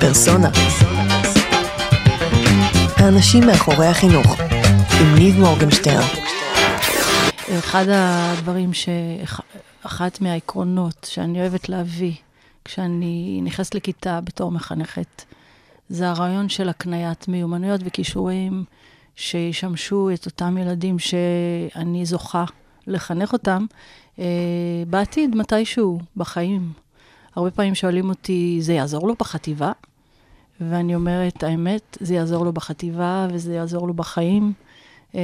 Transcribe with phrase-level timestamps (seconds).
[0.00, 0.50] פרסונה.
[2.96, 4.40] האנשים מאחורי החינוך,
[5.00, 6.00] עם ניב מורגנשטיין.
[7.58, 8.88] אחד הדברים ש...
[9.82, 12.12] אחת מהעקרונות שאני אוהבת להביא
[12.64, 15.24] כשאני נכנסת לכיתה בתור מחנכת,
[15.88, 18.64] זה הרעיון של הקניית מיומנויות וכישורים
[19.16, 22.44] שישמשו את אותם ילדים שאני זוכה
[22.86, 23.66] לחנך אותם
[24.18, 24.24] אה,
[24.86, 26.72] בעתיד, מתישהו, בחיים.
[27.36, 29.72] הרבה פעמים שואלים אותי, זה יעזור לו בחטיבה?
[30.60, 34.52] ואני אומרת, האמת, זה יעזור לו בחטיבה וזה יעזור לו בחיים.
[35.14, 35.20] אה,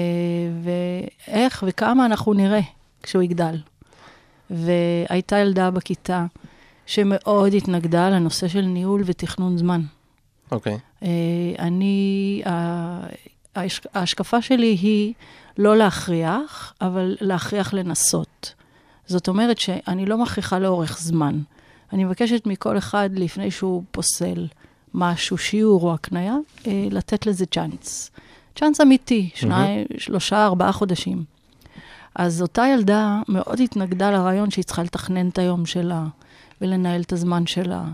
[0.62, 2.60] ואיך וכמה אנחנו נראה
[3.02, 3.56] כשהוא יגדל.
[4.50, 6.26] והייתה ילדה בכיתה
[6.86, 9.80] שמאוד התנגדה לנושא של ניהול ותכנון זמן.
[10.50, 10.74] אוקיי.
[10.74, 10.78] Okay.
[11.02, 11.08] אה,
[11.58, 12.42] אני,
[13.94, 15.14] ההשקפה שלי היא
[15.58, 18.54] לא להכריח, אבל להכריח לנסות.
[19.06, 21.40] זאת אומרת שאני לא מכריחה לאורך זמן.
[21.92, 24.46] אני מבקשת מכל אחד, לפני שהוא פוסל
[24.96, 26.36] משהו, שיעור או הקנייה,
[26.66, 28.10] אה, לתת לזה צ'אנס.
[28.54, 30.00] צ'אנס אמיתי, שניים, mm-hmm.
[30.00, 31.24] שלושה, ארבעה חודשים.
[32.14, 36.04] אז אותה ילדה מאוד התנגדה לרעיון שהיא צריכה לתכנן את היום שלה
[36.60, 37.84] ולנהל את הזמן שלה.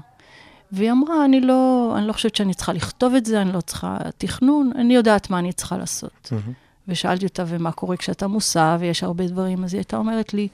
[0.73, 3.97] והיא אמרה, אני לא, אני לא חושבת שאני צריכה לכתוב את זה, אני לא צריכה
[4.19, 6.31] תכנון, אני יודעת מה אני צריכה לעשות.
[6.33, 6.51] Mm-hmm.
[6.89, 9.65] ושאלתי אותה, ומה קורה כשאתה מוסע ויש הרבה דברים?
[9.65, 10.48] אז היא הייתה אומרת לי,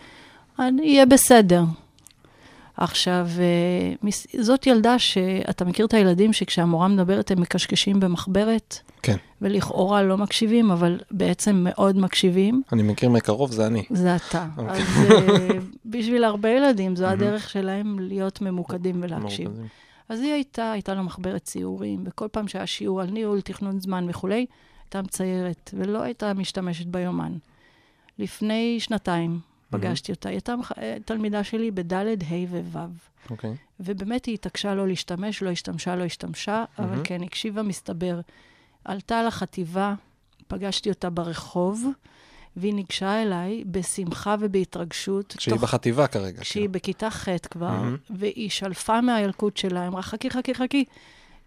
[0.59, 1.63] אני אהיה בסדר.
[2.81, 8.79] עכשיו, אה, זאת ילדה שאתה מכיר את הילדים שכשהמורה מדברת הם מקשקשים במחברת?
[9.03, 9.17] כן.
[9.43, 12.63] ולכאורה לא מקשיבים, אבל בעצם מאוד מקשיבים.
[12.73, 13.85] אני מכיר מקרוב, זה אני.
[13.91, 14.47] זה אתה.
[14.57, 14.61] Okay.
[14.61, 14.83] אוקיי.
[14.83, 15.53] אז uh,
[15.85, 19.51] בשביל הרבה ילדים, זו הדרך שלהם להיות ממוקדים ולהקשיב.
[20.09, 24.07] אז היא הייתה, הייתה לה מחברת ציורים, וכל פעם שהיה שיעור על ניהול, תכנון זמן
[24.09, 24.47] וכולי,
[24.85, 27.33] הייתה מציירת, ולא הייתה משתמשת ביומן.
[28.19, 30.55] לפני שנתיים פגשתי אותה, היא הייתה
[31.05, 32.79] תלמידה שלי בד', ה' וו'.
[33.31, 33.57] אוקיי.
[33.81, 38.21] ובאמת היא התעקשה לא להשתמש, לא השתמשה, לא השתמשה, אבל כן, הקשיבה, מסתבר.
[38.85, 39.95] עלתה לחטיבה,
[40.49, 41.87] פגשתי אותה ברחוב,
[42.57, 45.35] והיא ניגשה אליי בשמחה ובהתרגשות.
[45.39, 45.63] שהיא תוך...
[45.63, 46.45] בחטיבה כרגע.
[46.45, 46.73] שהיא כן.
[46.73, 48.13] בכיתה ח' כבר, mm-hmm.
[48.17, 50.85] והיא שלפה מהילקוט שלה, אמרה, חכי, חכי, חכי,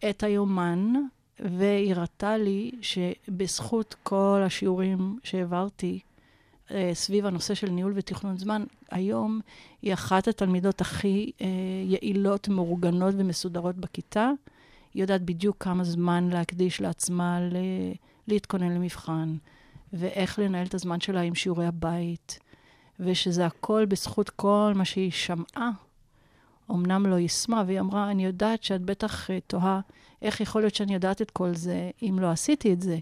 [0.09, 0.93] את היומן,
[1.39, 6.10] והיא הראתה לי שבזכות כל השיעורים שהעברתי, אה,
[6.93, 9.39] סביב הנושא של ניהול ותכנון זמן, היום
[9.81, 11.47] היא אחת התלמידות הכי אה,
[11.85, 14.31] יעילות, מאורגנות ומסודרות בכיתה.
[14.93, 17.55] היא יודעת בדיוק כמה זמן להקדיש לעצמה ל...
[18.27, 19.35] להתכונן למבחן,
[19.93, 22.39] ואיך לנהל את הזמן שלה עם שיעורי הבית,
[22.99, 25.71] ושזה הכל בזכות כל מה שהיא שמעה.
[26.71, 29.79] אמנם לא יישמה, והיא אמרה, אני יודעת שאת בטח uh, תוהה
[30.21, 32.97] איך יכול להיות שאני יודעת את כל זה אם לא עשיתי את זה.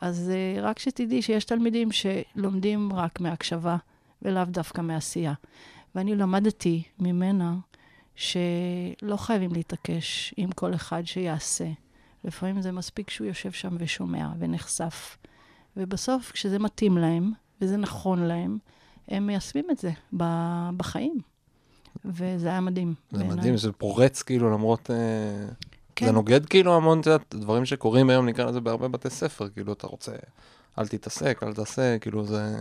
[0.00, 3.76] אז uh, רק שתדעי שיש תלמידים שלומדים רק מהקשבה
[4.22, 5.32] ולאו דווקא מעשייה.
[5.94, 7.56] ואני למדתי ממנה
[8.14, 11.68] שלא חייבים להתעקש עם כל אחד שיעשה.
[12.24, 15.16] לפעמים זה מספיק שהוא יושב שם ושומע ונחשף.
[15.76, 18.58] ובסוף, כשזה מתאים להם, וזה נכון להם,
[19.08, 19.90] הם מיישמים את זה
[20.76, 21.18] בחיים.
[22.04, 22.94] וזה היה מדהים.
[23.10, 23.34] זה בעיני.
[23.34, 24.90] מדהים, זה פורץ כאילו, למרות...
[25.96, 26.06] כן.
[26.06, 29.72] זה נוגד כאילו המון, את יודעת, דברים שקורים היום, נקרא לזה בהרבה בתי ספר, כאילו,
[29.72, 30.12] אתה רוצה,
[30.78, 32.56] אל תתעסק, אל תעשה, כאילו, זה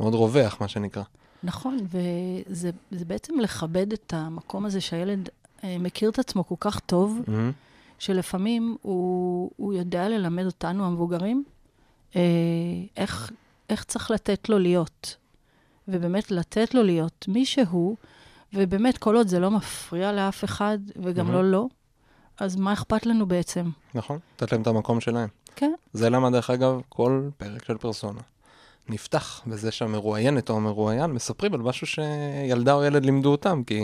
[0.00, 1.02] מאוד רווח, מה שנקרא.
[1.42, 5.28] נכון, וזה בעצם לכבד את המקום הזה שהילד
[5.64, 7.30] אה, מכיר את עצמו כל כך טוב, mm-hmm.
[7.98, 11.44] שלפעמים הוא, הוא יודע ללמד אותנו, המבוגרים,
[12.16, 12.20] אה,
[12.96, 13.32] איך,
[13.68, 15.16] איך צריך לתת לו להיות.
[15.88, 17.96] ובאמת לתת לו להיות מי שהוא,
[18.54, 21.32] ובאמת, כל עוד זה לא מפריע לאף אחד, וגם mm-hmm.
[21.32, 21.68] לא לו,
[22.42, 23.70] אז מה אכפת לנו בעצם?
[23.94, 25.28] נכון, לתת להם את המקום שלהם.
[25.56, 25.72] כן.
[25.92, 28.20] זה למה, דרך אגב, כל פרק של פרסונה
[28.88, 33.82] נפתח בזה שהמרואיינת או המרואיין מספרים על משהו שילדה או ילד לימדו אותם, כי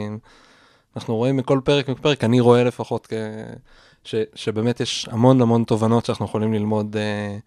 [0.97, 3.13] אנחנו רואים מכל פרק ופרק, אני רואה לפחות כ...
[4.05, 4.15] ש...
[4.35, 7.41] שבאמת יש המון המון תובנות שאנחנו יכולים ללמוד uh,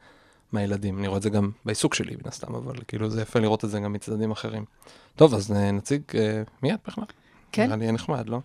[0.51, 0.99] מהילדים.
[0.99, 3.69] אני רואה את זה גם בעיסוק שלי, מן הסתם, אבל כאילו זה יפה לראות את
[3.69, 4.65] זה גם מצדדים אחרים.
[5.15, 6.15] טוב, אז uh, נציג uh,
[6.63, 7.05] מיד בכלל.
[7.51, 7.65] כן.
[7.65, 8.39] נראה לי נחמד, לא?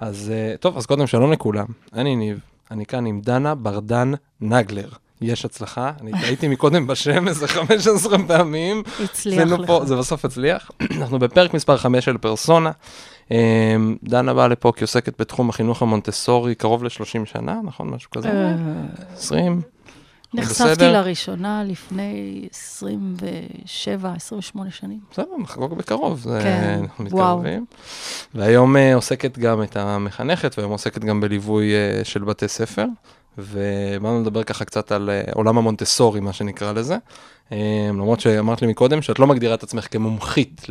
[0.00, 1.66] אז uh, טוב, אז קודם שלום לכולם.
[1.92, 2.40] אני ניב,
[2.70, 4.88] אני כאן עם דנה ברדן נגלר.
[5.20, 8.82] יש הצלחה, אני טעיתי מקודם בשם איזה 15 פעמים.
[9.04, 9.66] הצליח לך.
[9.66, 10.70] פה, זה בסוף הצליח.
[10.98, 12.70] אנחנו בפרק מספר 5 של פרסונה.
[13.30, 17.90] אמ, דנה באה לפה כי עוסקת בתחום החינוך המונטסורי קרוב ל-30 שנה, נכון?
[17.90, 18.54] משהו כזה?
[19.14, 19.60] 20?
[20.34, 20.92] נחשפתי בסדר?
[20.92, 24.98] לראשונה לפני 27, 28 שנים.
[25.10, 27.38] בסדר, נחגוג בקרוב, זה כן, אנחנו וואו.
[27.38, 27.64] מתקרבים.
[28.34, 32.84] והיום אה, עוסקת גם את המחנכת, והיום עוסקת גם בליווי אה, של בתי ספר.
[33.38, 36.96] ובאנו לדבר ככה קצת על אה, עולם המונטסורי, מה שנקרא לזה.
[37.52, 40.66] אה, למרות שאמרת לי מקודם שאת לא מגדירה את עצמך כמומחית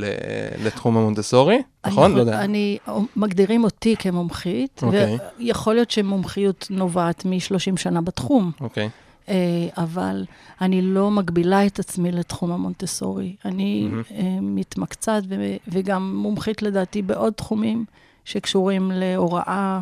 [0.63, 2.05] לתחום המונטסורי, נכון?
[2.05, 2.41] אני, לא יודע.
[2.41, 2.77] אני,
[3.15, 5.17] מגדירים אותי כמומחית, אוקיי.
[5.39, 8.89] ויכול להיות שמומחיות נובעת מ-30 שנה בתחום, אוקיי, אה,
[9.77, 10.25] אבל
[10.61, 13.35] אני לא מגבילה את עצמי לתחום המונטסורי.
[13.45, 13.89] אני.
[14.11, 15.23] אה, מתמקצעת
[15.67, 17.85] וגם מומחית לדעתי בעוד תחומים
[18.25, 19.79] שקשורים להוראה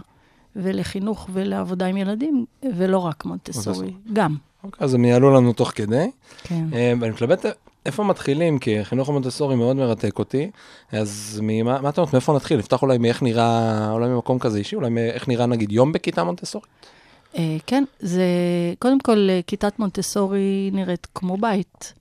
[0.56, 2.45] ולחינוך ולעבודה עם ילדים,
[2.77, 4.36] ולא רק מונטסורי, גם.
[4.63, 6.12] אוקיי, אז הם יעלו לנו תוך כדי.
[6.44, 6.65] כן.
[6.74, 7.45] אה, ואני מתלבט
[7.85, 10.51] איפה מתחילים, כי החינוך המונטסורי מאוד מרתק אותי.
[10.92, 12.59] אז ממה, מה אתה אומרת, מאיפה נתחיל?
[12.59, 16.65] נפתח אולי מאיך נראה, אולי ממקום כזה אישי, אולי מאיך נראה נגיד יום בכיתה מונטסורי?
[17.38, 18.26] אה, כן, זה,
[18.80, 21.94] קודם כל, אה, כיתת מונטסורי נראית כמו בית.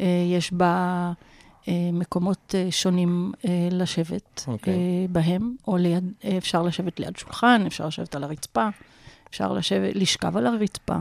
[0.00, 0.06] אה,
[0.36, 1.12] יש בה
[1.92, 3.32] מקומות שונים
[3.70, 4.74] לשבת אוקיי.
[4.74, 4.78] אה,
[5.10, 8.68] בהם, או ליד, אפשר לשבת ליד שולחן, אפשר לשבת על הרצפה,
[9.30, 10.96] אפשר לשבת, לשכב על הרצפה.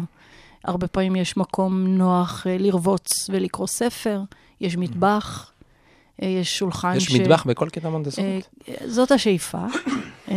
[0.63, 4.21] הרבה פעמים יש מקום נוח לרבוץ ולקרוא ספר,
[4.61, 5.51] יש מטבח,
[6.21, 8.49] אה, יש שולחן יש מטבח בכל כיתה מונטסורית?
[8.69, 9.65] אה, זאת השאיפה.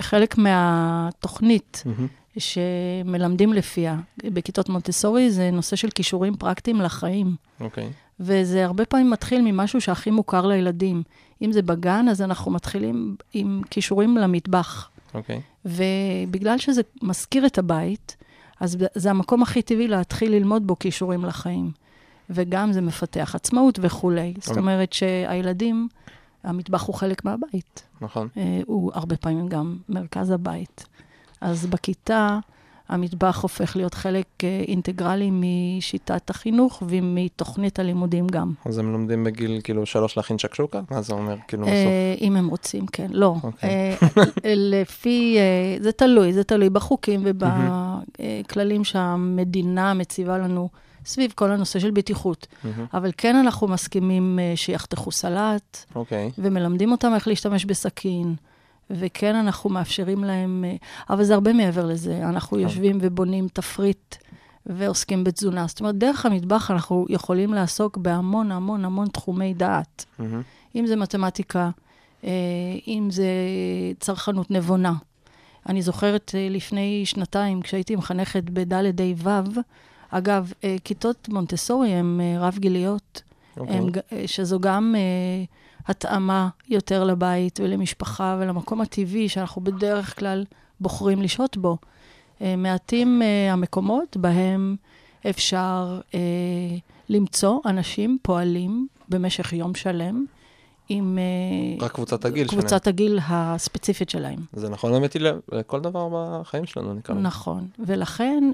[0.00, 2.06] חלק מהתוכנית מהמם.
[2.38, 7.36] שמלמדים לפיה בכיתות מונטסורי זה נושא של כישורים פרקטיים לחיים.
[7.60, 7.90] אוקיי.
[8.20, 11.02] וזה הרבה פעמים מתחיל ממשהו שהכי מוכר לילדים.
[11.42, 14.90] אם זה בגן, אז אנחנו מתחילים עם כישורים למטבח.
[15.14, 15.40] אוקיי.
[15.64, 18.16] ובגלל שזה מזכיר את הבית,
[18.60, 21.70] אז זה המקום הכי טבעי להתחיל ללמוד בו כישורים לחיים.
[22.30, 24.34] וגם זה מפתח עצמאות וכולי.
[24.38, 24.60] זאת אוקיי.
[24.60, 25.88] אומרת שהילדים,
[26.44, 27.82] המטבח הוא חלק מהבית.
[28.00, 28.28] נכון.
[28.36, 30.86] אה, הוא הרבה פעמים גם מרכז הבית.
[31.40, 32.38] אז בכיתה
[32.88, 38.52] המטבח הופך להיות חלק אה, אינטגרלי משיטת החינוך ומתוכנית הלימודים גם.
[38.64, 40.80] אז הם לומדים בגיל כאילו שלוש להכין שקשוקה?
[40.90, 41.74] מה זה אומר כאילו בסוף?
[41.74, 43.06] אה, אם הם רוצים, כן.
[43.10, 43.34] לא.
[43.42, 43.70] אוקיי.
[43.70, 45.38] אה, לפי,
[45.80, 50.68] זה תלוי, זה תלוי בחוקים ובכללים שהמדינה מציבה לנו
[51.06, 52.46] סביב כל הנושא של בטיחות.
[52.64, 52.86] מהמם.
[52.94, 56.30] אבל כן אנחנו מסכימים שיחתכו סלט, אוקיי.
[56.38, 58.34] ומלמדים אותם איך להשתמש בסכין,
[58.90, 60.76] וכן, אנחנו מאפשרים להם, אה,
[61.10, 62.18] אבל זה הרבה מעבר לזה.
[62.22, 62.62] אנחנו כן.
[62.62, 64.16] יושבים ובונים תפריט
[64.66, 65.66] ועוסקים בתזונה.
[65.66, 70.04] זאת אומרת, דרך המטבח אנחנו יכולים לעסוק בהמון המון המון תחומי דעת.
[70.18, 70.42] מהמם.
[70.76, 71.70] אם זה מתמטיקה,
[72.24, 72.30] אה,
[72.88, 73.26] אם זה
[74.00, 74.92] צרכנות נבונה.
[75.68, 78.80] אני זוכרת אה, לפני שנתיים, כשהייתי מחנכת בד' ה'
[79.16, 79.28] ו',
[80.10, 80.52] אגב,
[80.84, 83.22] כיתות מונטסורי הן רב-גיליות.
[83.56, 83.76] אוקיי.
[83.76, 84.94] הם, ג- אה, שזו גם
[85.88, 90.44] התאמה יותר לבית ולמשפחה ולמקום הטבעי שאנחנו בדרך כלל
[90.80, 91.76] בוחרים לשהות בו.
[92.42, 94.76] אה, מעטים אה, המקומות בהם
[95.30, 96.20] אפשר אה,
[97.08, 100.24] למצוא אנשים פועלים במשך יום שלם
[100.88, 101.18] עם
[101.80, 102.60] רק קבוצת הגיל שלהם.
[102.60, 104.38] קבוצת הגיל הספציפית שלהם.
[104.52, 107.24] זה נכון האמת היא ל- לכל דבר בחיים שלנו, נקרא לזה.
[107.24, 107.68] נכון.
[107.86, 108.44] ולכן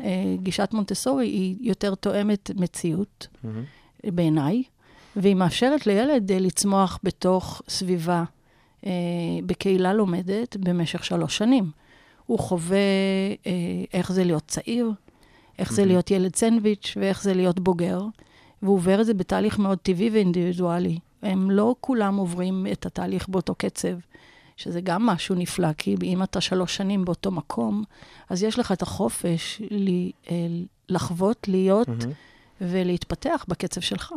[0.43, 3.27] גישת מונטסורי היא יותר תואמת מציאות.
[3.45, 3.65] מהמם.
[4.07, 4.63] בעיניי,
[5.17, 8.25] והיא מאפשרת לילד אה, לצמוח בתוך סביבה,
[8.87, 8.91] אה,
[9.47, 11.71] בקהילה לומדת, במשך שלוש שנים.
[12.27, 12.77] הוא חווה
[13.47, 13.53] אה,
[13.93, 14.93] איך זה להיות צעיר,
[15.59, 15.93] איך זה מהמם.
[15.93, 18.03] להיות ילד סנדוויץ' ואיך זה להיות בוגר,
[18.63, 20.99] והוא עובר את זה בתהליך מאוד טבעי ואינדיבידואלי.
[21.23, 23.97] הם לא כולם עוברים את התהליך באותו קצב,
[24.57, 27.85] שזה גם משהו נפלא, כי אם אתה שלוש שנים באותו מקום,
[28.31, 30.47] אז יש לך את החופש ל- אה,
[30.89, 32.13] לחוות, להיות מהמם.
[32.61, 34.13] ולהתפתח בקצב שלך.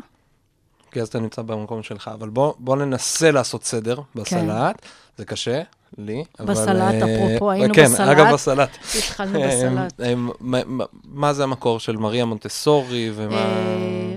[0.95, 4.85] כי אז אתה נמצא במקום שלך, אבל בוא, בוא ננסה לעשות סדר בסלט.
[5.17, 5.61] זה קשה,
[5.97, 6.53] לי, אבל...
[6.53, 8.07] בסלט, אה, אפרופו, היינו כן, בסלט.
[8.07, 8.69] אגב, בסלט.
[8.97, 10.01] התחלנו אה, בסלט.
[10.01, 10.13] אה,
[11.03, 13.45] מה- זה המקור של מריה מונטסורי ומה...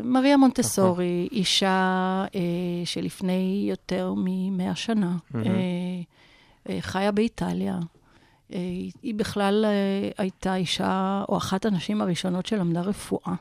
[0.04, 2.24] מריה מונטסורי, אישה
[2.84, 5.16] שלפני יותר מ-100 שנה,
[6.80, 7.78] חיה באיטליה.
[9.02, 9.64] היא בכלל
[10.18, 13.34] הייתה אישה, או אחת הנשים הראשונות שלמדה רפואה.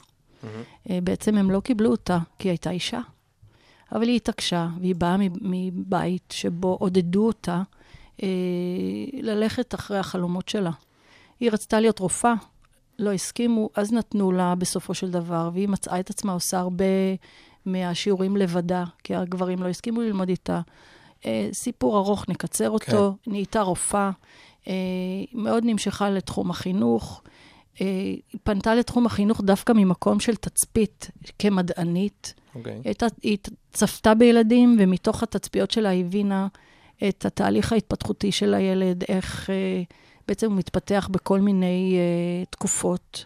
[0.89, 2.99] אה, בעצם הם לא קיבלו אותה, כי היא הייתה אישה.
[3.91, 7.61] אבל היא התעקשה, והיא באה מבית שבו עודדו אותה
[8.23, 8.27] אה,
[9.21, 10.71] ללכת אחרי החלומות שלה.
[11.39, 12.33] היא רצתה להיות רופאה,
[12.99, 16.85] לא הסכימו, אז נתנו לה בסופו של דבר, והיא מצאה את עצמה עושה הרבה
[17.65, 20.61] מהשיעורים לבדה, כי הגברים לא הסכימו ללמוד איתה.
[21.25, 23.31] אה, סיפור ארוך, נקצר אותו, כן.
[23.31, 24.11] נהייתה רופאה,
[24.67, 24.73] אה,
[25.33, 27.21] מאוד נמשכה לתחום החינוך.
[27.81, 32.33] אה, היא פנתה לתחום החינוך דווקא ממקום של תצפית כמדענית.
[32.55, 32.81] אוקיי.
[32.85, 33.37] הייתה, היא
[33.71, 36.47] צפתה בילדים, ומתוך התצפיות שלה היא הבינה
[37.07, 39.83] את התהליך ההתפתחותי של הילד, איך אה,
[40.27, 43.25] בעצם הוא מתפתח בכל מיני אה, תקופות.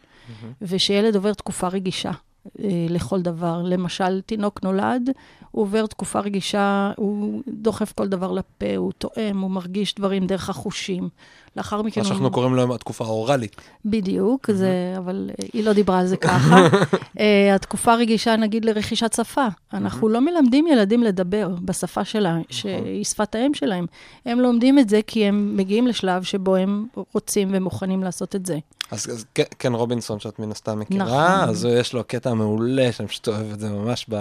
[0.61, 2.11] ושילד עובר תקופה רגישה.
[2.59, 3.61] אה, לכל דבר.
[3.65, 5.09] למשל, תינוק נולד,
[5.51, 10.49] הוא עובר תקופה רגישה, הוא דוחף כל דבר לפה, הוא טועם, הוא מרגיש דברים דרך
[10.49, 11.09] החושים.
[11.55, 12.13] לאחר מכן מה הוא...
[12.13, 13.55] שאנחנו קוראים לו התקופה האוראלית.
[13.85, 16.67] בדיוק, זה, אבל היא לא דיברה על זה ככה.
[16.67, 17.19] uh,
[17.55, 19.47] התקופה הרגישה, נגיד, לרכישת שפה.
[19.73, 23.85] אנחנו לא מלמדים ילדים לדבר בשפה שלה, שהיא שפת האם שלהם.
[24.25, 28.57] הם לומדים את זה כי הם מגיעים לשלב שבו הם רוצים ומוכנים לעשות את זה.
[28.91, 29.25] אז, אז
[29.59, 31.49] כן, קן רובינסון, שאת מן הסתם מכירה, נכון.
[31.49, 34.15] אז יש לו קטע מעולה, שאני פשוט אוהב את זה ממש ב,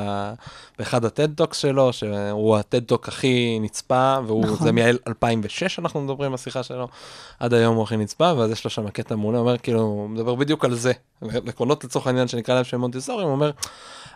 [0.78, 4.66] באחד ה TED Talks שלו, שהוא ה TED Talk הכי נצפה, והוא, נכון.
[4.66, 6.88] זה מ-2006 אנחנו מדברים בשיחה שלו,
[7.40, 10.34] עד היום הוא הכי נצפה, ואז יש לו שם קטע מעולה, אומר כאילו, הוא מדבר
[10.34, 13.50] בדיוק על זה, עקרונות לצורך העניין שנקרא להם שהם מונטיסורים, הוא אומר,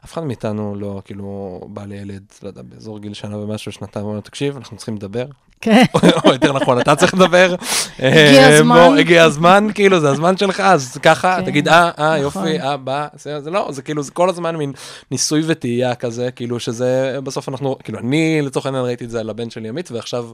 [0.04, 4.10] אף אחד מאיתנו לא, כאילו, בא לילד, לא יודע, באזור גיל שנה ומשהו, שנתיים, הוא
[4.10, 5.26] אומר, תקשיב, אנחנו צריכים לדבר,
[5.60, 5.84] כן.
[6.24, 7.54] או יותר נכון, אתה צריך לדבר.
[7.98, 8.98] הגיע אה, הזמן.
[8.98, 12.46] הגיע הזמן, כאילו, זה הזמן שלך, אז ככה, כן, תגיד, אה, אה, נכון.
[12.46, 14.72] יופי, אה, בא, זה לא, זה כאילו, זה כל הזמן מין
[15.10, 19.30] ניסוי וטעייה כזה, כאילו, שזה, בסוף אנחנו, כאילו, אני לצורך העניין ראיתי את זה על
[19.30, 20.28] הבן שלי עמית, ועכשיו,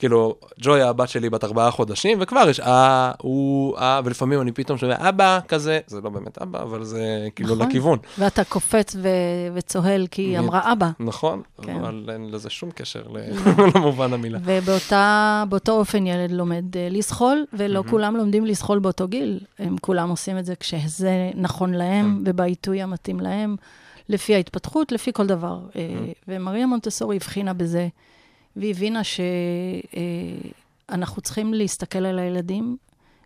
[0.00, 4.78] כאילו, ג'ויה, הבת שלי בת ארבעה חודשים, וכבר יש אה, הוא, אה, ולפעמים אני פתאום
[4.78, 7.68] שומע אבא כזה, זה לא באמת אבא, אבל זה כאילו נכון.
[7.68, 7.98] לכיוון.
[8.18, 9.08] ואתה קופץ ו-
[9.54, 10.90] וצוהל כי היא אמרה אבא.
[11.00, 11.76] נכון, כן.
[11.76, 13.18] אבל אין לזה שום קשר ל-
[13.74, 14.38] למובן המילה.
[14.44, 19.40] ובאותו אופן ילד לומד uh, לזחול, ולא כולם לומדים לזחול באותו גיל.
[19.58, 23.56] הם כולם עושים את זה כשזה נכון להם, ובעיתוי המתאים להם,
[24.08, 25.58] לפי ההתפתחות, לפי כל דבר.
[25.72, 25.74] Uh,
[26.28, 27.88] ומריה מונטסורי הבחינה בזה,
[28.56, 29.00] והיא הבינה
[30.88, 32.76] שאנחנו צריכים להסתכל על הילדים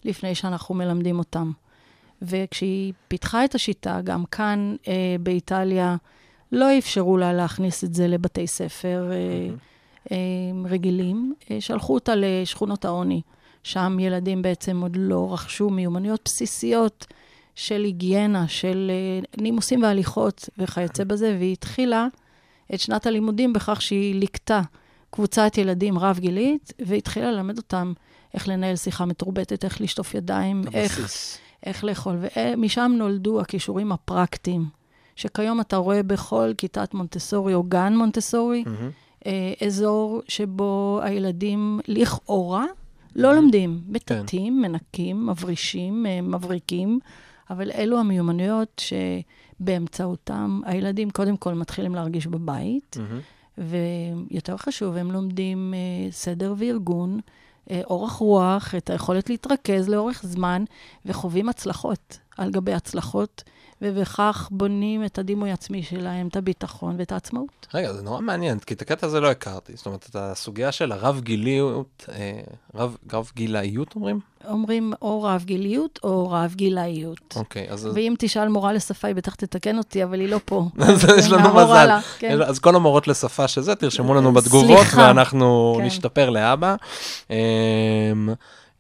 [0.05, 1.53] לפני שאנחנו מלמדים אותם.
[2.23, 4.89] וכשהיא פיתחה את השיטה, גם כאן uh,
[5.21, 5.97] באיטליה,
[6.53, 9.11] לא אפשרו לה להכניס את זה לבתי ספר.
[9.11, 9.59] Uh,
[10.13, 10.17] אה,
[10.65, 13.23] רגילים, אה, שלחו אותה לשכונות העוני.
[13.63, 17.07] שם ילדים בעצם עוד לא רכשו מיומנויות בסיסיות
[17.55, 22.07] של היגיינה, של אה, נימוסים והליכות וכיוצא בזה, והיא התחילה
[22.75, 24.63] את שנת הלימודים בכך שהיא ליקטה
[25.15, 27.93] קבוצת ילדים רב-גילית, והתחילה ללמד אותם
[28.35, 31.01] איך לנהל שיחה מתורבתת, איך לשטוף ידיים, איך.
[31.67, 32.17] איך לאכול.
[32.37, 34.67] ומשם נולדו הכישורים הפרקטיים,
[35.17, 38.91] שכיום אתה רואה בכל כיתת מונטסורי או גן מונטסורי, מהמם.
[39.27, 42.65] אה, אזור שבו הילדים לכאורה
[43.17, 43.81] לא לומדים.
[43.89, 46.99] מטאטאים, מנקים, מברישים, אה, מבריקים,
[47.51, 48.83] אבל אלו המיומנויות
[49.61, 53.21] שבאמצעותם הילדים קודם כל מתחילים להרגיש בבית, מהמם.
[53.59, 57.21] ויותר חשוב, הם לומדים אה, סדר וארגון,
[57.71, 60.65] אה, אורך רוח, את היכולת להתרכז לאורך זמן,
[61.07, 63.43] וחווים הצלחות על גבי הצלחות,
[63.83, 67.67] ובכך בונים את הדימוי העצמי שלהם, את הביטחון ואת העצמאות.
[67.75, 69.73] רגע, זה נורא מעניין, כי את הקטע הזה לא הכרתי.
[69.77, 72.41] זאת אומרת, את הסוגיה של הרב-גיליות, אה,
[72.75, 74.21] רב- רב-גילאיות אומרים?
[74.49, 77.35] אומרים או רב-גיליות או רב-גילאיות.
[77.37, 77.89] אוקיי, אז...
[77.95, 80.69] ואם תשאל מורה לשפה, היא בטח תתקן אותי, אבל היא לא פה.
[80.89, 81.99] אז יש לנו נעבור מזל.
[82.19, 82.43] כן.
[82.43, 85.01] אז כל המורות לשפה שזה, תרשמו לנו בתגובות, סליחה.
[85.01, 85.85] ואנחנו כן.
[85.85, 86.77] נשתפר להבא.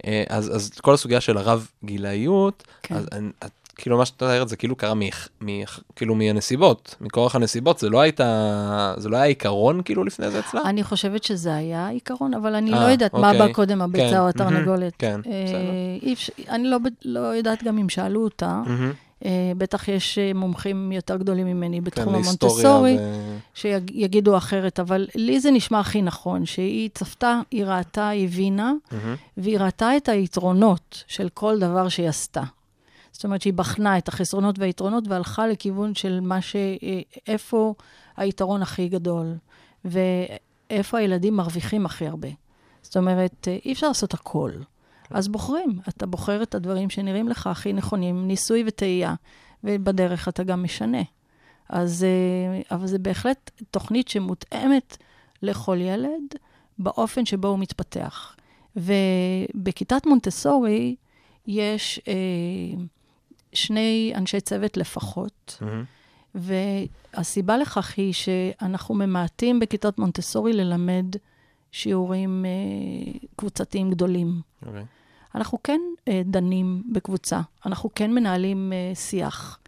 [0.06, 2.94] אה, אז אז כל הסוגיה של הרב-גילאיות, כן.
[2.94, 5.00] אז אני- את- כאילו מה שאתה אומרת זה כאילו קרה מ-
[5.44, 5.62] מ-
[5.96, 10.60] כאילו מהנסיבות, מכורח הנסיבות, זה לא הייתה, זה לא היה עיקרון כאילו לפני זה אצלה?
[10.64, 13.46] אני חושבת שזה היה העיקרון, אבל אני אה, לא יודעת מה אוקיי.
[13.48, 14.92] בא קודם, הביצה כן, או התרנגולת.
[14.98, 16.12] כן, אה, בסדר.
[16.12, 18.62] אפשר- אני לא לא יודעת גם אם שאלו אותה.
[18.66, 18.92] מהמם.
[19.24, 22.96] אה, בטח יש אה, מומחים יותר גדולים ממני כן, בתחום להיסטוריה המונטסורי.
[22.98, 28.72] ו- שיגידו אחרת, אבל לי זה נשמע הכי נכון, שהיא צפתה, היא ראתה, היא הבינה.
[29.36, 32.42] והיא ראתה את היתרונות של כל דבר שהיא עשתה.
[33.12, 36.56] זאת אומרת שהיא בחנה את החסרונות והיתרונות והלכה לכיוון של מה ש...
[36.56, 37.74] אה, איפה
[38.16, 39.34] היתרון הכי גדול,
[39.84, 42.28] ואיפה הילדים מרוויחים הכי הרבה.
[42.82, 44.50] זאת אומרת, אי אפשר לעשות הכל.
[45.14, 49.14] אז בוחרים, אתה בוחר את הדברים שנראים לך הכי נכונים, ניסוי וטעייה,
[49.64, 51.02] ובדרך אתה גם משנה.
[51.68, 54.96] אז, אה, אבל זה בהחלט תוכנית שמותאמת
[55.42, 56.34] לכל ילד
[56.78, 58.36] באופן שבו הוא מתפתח.
[58.76, 60.96] ובכיתת מונטסורי
[61.46, 62.82] יש אה,
[63.52, 65.84] שני אנשי צוות לפחות, מהמם.
[66.34, 71.06] והסיבה לכך היא שאנחנו ממעטים בכיתות מונטסורי ללמד
[71.72, 74.40] שיעורים אה, קבוצתיים גדולים.
[74.66, 74.84] אוקיי.
[75.34, 79.58] אנחנו כן אה, דנים בקבוצה, אנחנו כן מנהלים אה, שיח.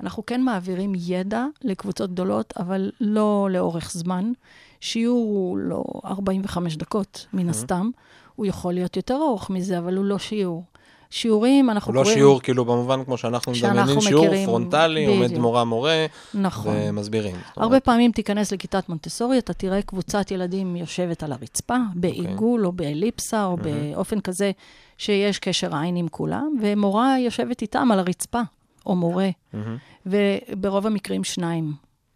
[0.00, 4.32] אנחנו כן מעבירים ידע לקבוצות גדולות, אבל לא לאורך זמן.
[4.80, 7.90] שיעור הוא לא 45 דקות, מן הסתם.
[8.36, 10.64] הוא יכול להיות יותר ארוך מזה, אבל הוא לא שיעור.
[11.12, 12.18] שיעורים, אנחנו הוא לא קוראים...
[12.18, 15.40] שיעור כאילו במובן כמו שאנחנו מדמיינים, שיעור מכירים, פרונטלי, עומד בדיוק.
[15.40, 16.74] מורה מורה נכון.
[16.78, 17.36] ומסבירים.
[17.36, 22.72] הרבה אומרת, פעמים תיכנס לכיתת מונטסורי, אתה תראה קבוצת ילדים יושבת על הרצפה, בעיגול או
[22.72, 24.50] באליפסה או באופן כזה
[24.98, 28.40] שיש קשר עין עם כולם, ומורה יושבת איתם על הרצפה.
[28.86, 29.76] או מורה, מהמם.
[30.06, 31.72] וברוב המקרים שניים,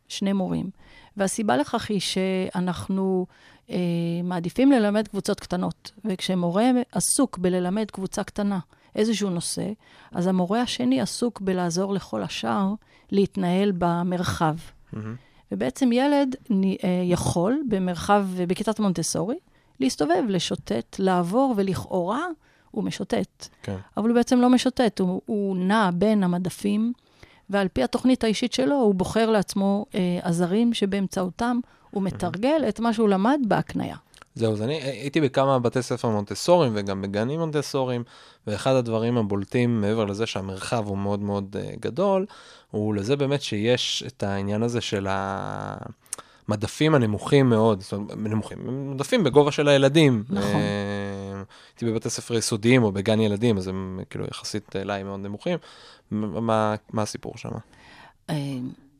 [0.09, 0.71] שני מורים.
[1.17, 3.27] והסיבה לכך היא שאנחנו
[3.71, 3.77] אה,
[4.25, 8.59] מעדיפים ללמד קבוצות קטנות, וכשמורה עסוק בללמד קבוצה קטנה
[8.97, 9.73] איזשהו נושא,
[10.13, 12.75] אז המורה השני עסוק בלעזור לכל השאר
[13.11, 14.57] להתנהל במרחב.
[14.93, 15.17] מהמם.
[15.53, 19.37] ובעצם ילד אה, יכול במרחב, בכיתת מונטסורי,
[19.81, 22.27] להסתובב, לשוטט, לעבור, ולכאורה
[22.71, 23.49] הוא משוטט.
[23.63, 23.77] כן.
[23.97, 26.93] אבל הוא בעצם לא משוטט, הוא, הוא נע בין המדפים,
[27.51, 31.61] ועל פי התוכנית האישית שלו, הוא בוחר לעצמו אה, עזרים שבאמצעותם
[31.91, 33.97] הוא מתרגל את מה שהוא למד בהקניה.
[34.37, 38.05] זהו, אז אני הייתי בכמה בתי ספר מונטסוריים וגם בגנים מונטסוריים,
[38.47, 42.27] ואחד הדברים הבולטים, מעבר לזה שהמרחב הוא מאוד מאוד uh, גדול,
[42.71, 45.07] הוא לזה באמת שיש את העניין הזה של
[46.49, 48.59] המדפים הנמוכים מאוד, זאת אומרת, נמוכים,
[48.91, 50.25] מדפים בגובה של הילדים.
[50.29, 50.51] נכון.
[50.51, 55.59] אה, הייתי בבתי ספר יסודיים או בגן ילדים, אז הם כאילו יחסית אליי מאוד נמוכים.
[56.11, 57.51] מה, מה הסיפור שם?
[58.31, 58.35] אה,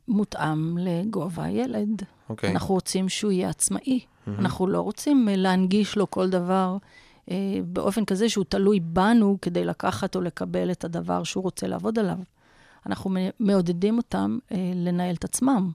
[0.07, 2.03] מותאם לגובה הילד.
[2.29, 2.51] אוקיי.
[2.51, 3.99] אנחנו רוצים שהוא יהיה עצמאי.
[4.27, 4.39] מהמם.
[4.39, 6.77] אנחנו לא רוצים אה, להנגיש לו כל דבר
[7.31, 11.99] אה, באופן כזה שהוא תלוי בנו כדי לקחת או לקבל את הדבר שהוא רוצה לעבוד
[11.99, 12.17] עליו.
[12.85, 15.71] אנחנו מעודדים אותם אה, לנהל את עצמם.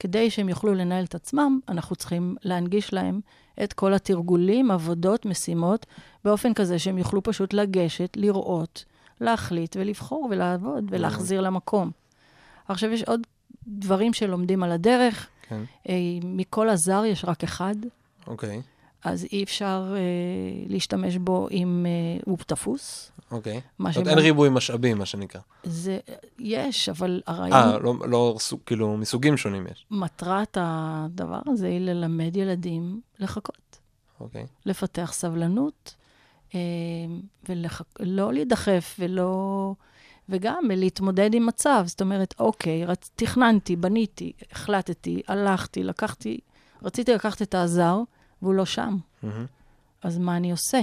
[0.00, 3.20] כדי שהם יוכלו לנהל את עצמם, אנחנו צריכים להנגיש להם
[3.64, 5.86] את כל התרגולים, עבודות, משימות,
[6.24, 8.84] באופן כזה שהם יוכלו פשוט לגשת, לראות,
[9.20, 11.90] להחליט ולבחור ולעבוד ולהחזיר למקום.
[12.68, 13.26] עכשיו, יש עוד
[13.66, 15.28] דברים שלומדים על הדרך.
[15.48, 17.74] כן, אה, מכל הזר יש רק אחד,
[18.26, 18.62] אוקיי,
[19.04, 20.00] אז אי אפשר אה,
[20.68, 23.12] להשתמש בו אם אה, הוא תפוס.
[23.30, 23.60] אוקיי.
[23.78, 25.40] זאת אומרת, אין ריבוי משאבים, מה שנקרא.
[25.64, 25.98] זה,
[26.38, 29.86] יש, אבל אה, הרעיון, לא, לא, סוג- כאילו, מסוגים שונים יש.
[29.90, 33.78] מטרת הדבר הזה היא ללמד ילדים לחכות,
[34.20, 34.46] אוקיי.
[34.66, 35.94] לפתח סבלנות,
[36.54, 36.60] אה,
[37.48, 39.74] ולא להידחף ולא...
[40.28, 41.84] וגם להתמודד עם מצב.
[41.86, 43.10] זאת אומרת, אוקיי, רצ...
[43.16, 46.38] תכננתי, בניתי, החלטתי, הלכתי, לקחתי,
[46.82, 48.00] רציתי לקחת את העזר,
[48.42, 48.96] והוא לא שם.
[49.22, 49.46] מהמם.
[50.02, 50.80] אז מה אני עושה?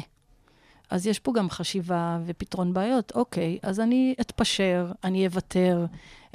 [0.89, 3.11] אז יש פה גם חשיבה ופתרון בעיות.
[3.15, 5.85] אוקיי, אז אני אתפשר, אני אוותר.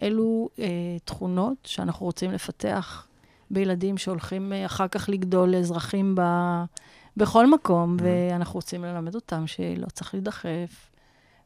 [0.03, 0.67] אלו אה,
[1.05, 3.07] תכונות שאנחנו רוצים לפתח
[3.51, 6.23] בילדים שהולכים אה, אחר כך לגדול לאזרחים ב,
[7.17, 8.03] בכל מקום, Mhm.
[8.03, 10.88] ואנחנו רוצים ללמד אותם שלא צריך להידחף.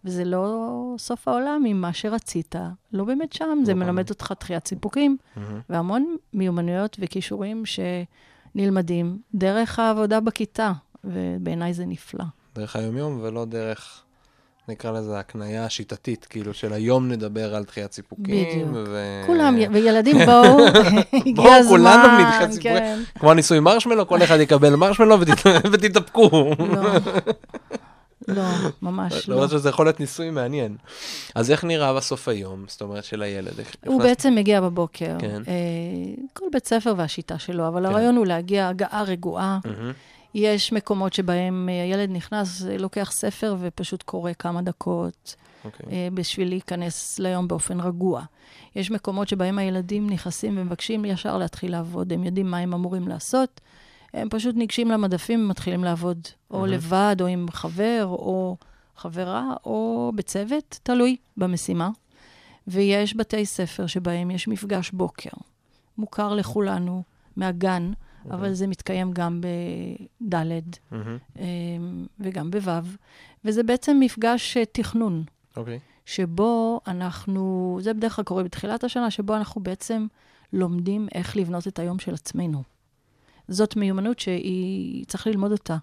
[0.04, 2.54] וזה לא סוף העולם אם מה שרצית,
[2.92, 4.10] לא באמת שם, זה לא מלמד באמת.
[4.10, 5.60] אותך דחיית סיפוקים, מהמם.
[5.70, 7.62] והמון מיומנויות וכישורים
[8.54, 10.72] שנלמדים דרך העבודה בכיתה,
[11.04, 12.24] ובעיניי זה נפלא.
[12.54, 14.02] דרך היומיום ולא דרך,
[14.68, 18.24] נקרא לזה, הקנייה השיטתית, כאילו של היום נדבר על דחיית סיפוקים.
[18.24, 18.68] בדיוק.
[18.72, 19.22] ו...
[19.26, 20.66] כולם, וילדים בואו,
[21.12, 22.78] הגיע בואו, הזמן, כולנו נדחה סיפורים.
[22.78, 22.98] כן.
[23.18, 25.28] כמו הניסוי מרשמלו, כל אחד יקבל מרשמלו ות...
[25.72, 26.50] ותתאפקו.
[28.28, 28.42] לא,
[28.82, 29.34] ממש לא.
[29.34, 30.76] למרות שזה יכול להיות ניסוי מעניין.
[31.34, 33.52] אז איך נראה בסוף היום, זאת אומרת, של הילד?
[33.86, 35.42] הוא בעצם מגיע בבוקר, כן.
[35.48, 35.52] אה,
[36.32, 37.92] כל בית ספר והשיטה שלו, אבל כן.
[37.92, 39.58] הרעיון הוא להגיע הגעה רגועה.
[40.34, 45.36] יש מקומות שבהם אה, הילד נכנס, אה, לוקח ספר ופשוט קורא כמה דקות.
[45.64, 45.86] אוקיי.
[45.92, 48.22] אה, בשביל להיכנס ליום באופן רגוע.
[48.76, 53.60] יש מקומות שבהם הילדים נכנסים ומבקשים ישר להתחיל לעבוד, הם יודעים מה הם אמורים לעשות,
[54.14, 56.72] הם פשוט ניגשים למדפים ומתחילים לעבוד, או מהמם.
[56.72, 58.56] לבד, או עם חבר, או
[58.96, 61.90] חברה, או בצוות, תלוי במשימה.
[62.66, 65.30] ויש בתי ספר שבהם יש מפגש בוקר,
[65.98, 67.02] מוכר לכולנו
[67.36, 67.92] מהגן,
[68.30, 70.34] אבל זה מתקיים גם בד'
[70.90, 71.18] מהמם.
[71.38, 71.44] אה,
[72.20, 72.70] וגם בו',
[73.44, 75.24] וזה בעצם מפגש אה, תכנון.
[75.56, 75.78] אוקיי.
[76.06, 80.06] שבו אנחנו, זה בדרך כלל קורה בתחילת השנה, שבו אנחנו בעצם
[80.52, 82.62] לומדים איך לבנות את היום של עצמנו.
[83.48, 85.76] זאת מיומנות שהיא, צריך ללמוד אותה.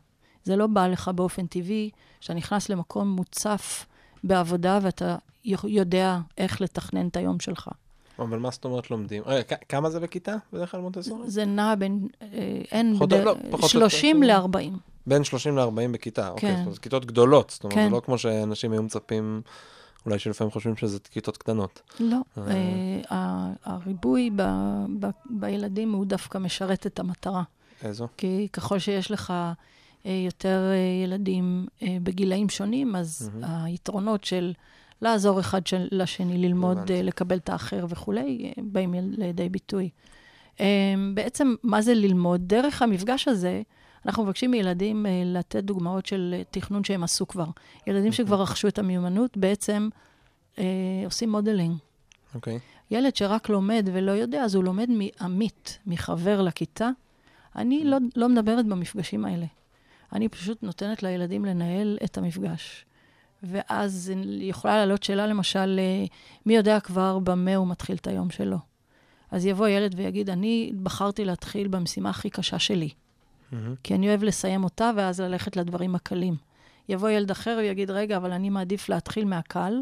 [0.43, 3.86] זה לא בא לך באופן טבעי, שאתה נכנס למקום מוצף
[4.24, 5.15] בעבודה ואתה
[5.63, 7.69] יודע איך לתכנן את היום שלך.
[8.19, 9.24] אבל מה זאת אומרת לומדים?
[9.26, 11.30] רגע, כ- כמה זה בכיתה בדרך כלל מונטסורי?
[11.30, 12.28] זה נע בין, אה,
[12.72, 14.34] אין, בדרך- לא, פחות או יותר 30 כאילו.
[14.74, 14.78] ל-40.
[15.08, 16.50] בין 30 ל-40 בכיתה, אוקיי.
[16.50, 16.56] כן.
[16.58, 17.86] זאת אומרת, כיתות גדולות, זאת אומרת, כן.
[17.89, 19.41] זה לא כמו שאנשים היו מצפים,
[20.05, 21.81] אולי שלפעמים חושבים שזה כיתות קטנות.
[21.99, 22.43] לא, אה.
[23.12, 24.31] אה, הריבוי
[25.29, 27.43] בילדים הוא דווקא משרת את המטרה.
[27.83, 28.07] איזו?
[28.17, 29.33] כי ככל שיש לך
[30.05, 30.71] אה, יותר
[31.03, 31.67] ילדים
[32.03, 33.31] בגילאים שונים, אז.
[33.41, 34.53] היתרונות של
[35.01, 39.89] לעזור אחד של, לשני, ללמוד, לקבל את האחר וכולי, באים לידי ביטוי.
[41.13, 42.41] בעצם, מה זה ללמוד?
[42.47, 43.62] דרך המפגש הזה,
[44.05, 47.45] אנחנו מבקשים מילדים אה, לתת דוגמאות של אה, תכנון שהם עשו כבר.
[47.88, 49.89] ילדים שכבר רכשו את המיומנות, בעצם
[50.59, 50.63] אה,
[51.05, 51.78] עושים modeling.
[52.36, 52.60] okay.
[52.91, 56.89] ילד שרק לומד ולא יודע, אז הוא לומד מעמית, מחבר לכיתה.
[57.55, 59.45] אני לא, לא מדברת במפגשים האלה.
[60.13, 62.85] אני פשוט נותנת לילדים לנהל את המפגש.
[63.43, 66.05] ואז יכולה לעלות שאלה, למשל, אה,
[66.45, 68.57] מי יודע כבר במה הוא מתחיל את היום שלו?
[69.31, 72.89] אז יבוא ילד ויגיד, אני בחרתי להתחיל במשימה הכי קשה שלי,
[73.51, 73.75] מהמם.
[73.83, 76.35] כי אני אוהב לסיים אותה ואז ללכת לדברים הקלים.
[76.89, 79.81] יבוא ילד אחר ויגיד, רגע, אבל אני מעדיף להתחיל מהקל,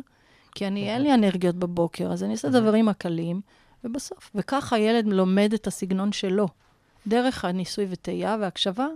[0.52, 3.42] כי אני, אין לי אנרגיות בבוקר, אז אני אעשה את הדברים הקלים,
[3.84, 4.32] ובסוף.
[4.36, 6.48] וככה הילד לומד את הסגנון שלו,
[7.08, 8.88] דרך הניסוי וטעייה והקשבה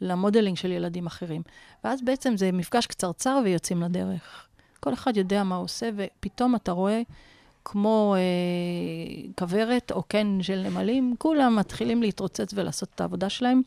[0.00, 1.42] למודלינג של ילדים אחרים.
[1.84, 4.46] ואז בעצם זה מפגש קצרצר ויוצאים לדרך.
[4.80, 7.02] כל אחד יודע מה הוא עושה, ופתאום אתה רואה,
[7.64, 13.62] כמו אה, כוורת או קן של נמלים, כולם מתחילים להתרוצץ ולעשות את העבודה שלהם.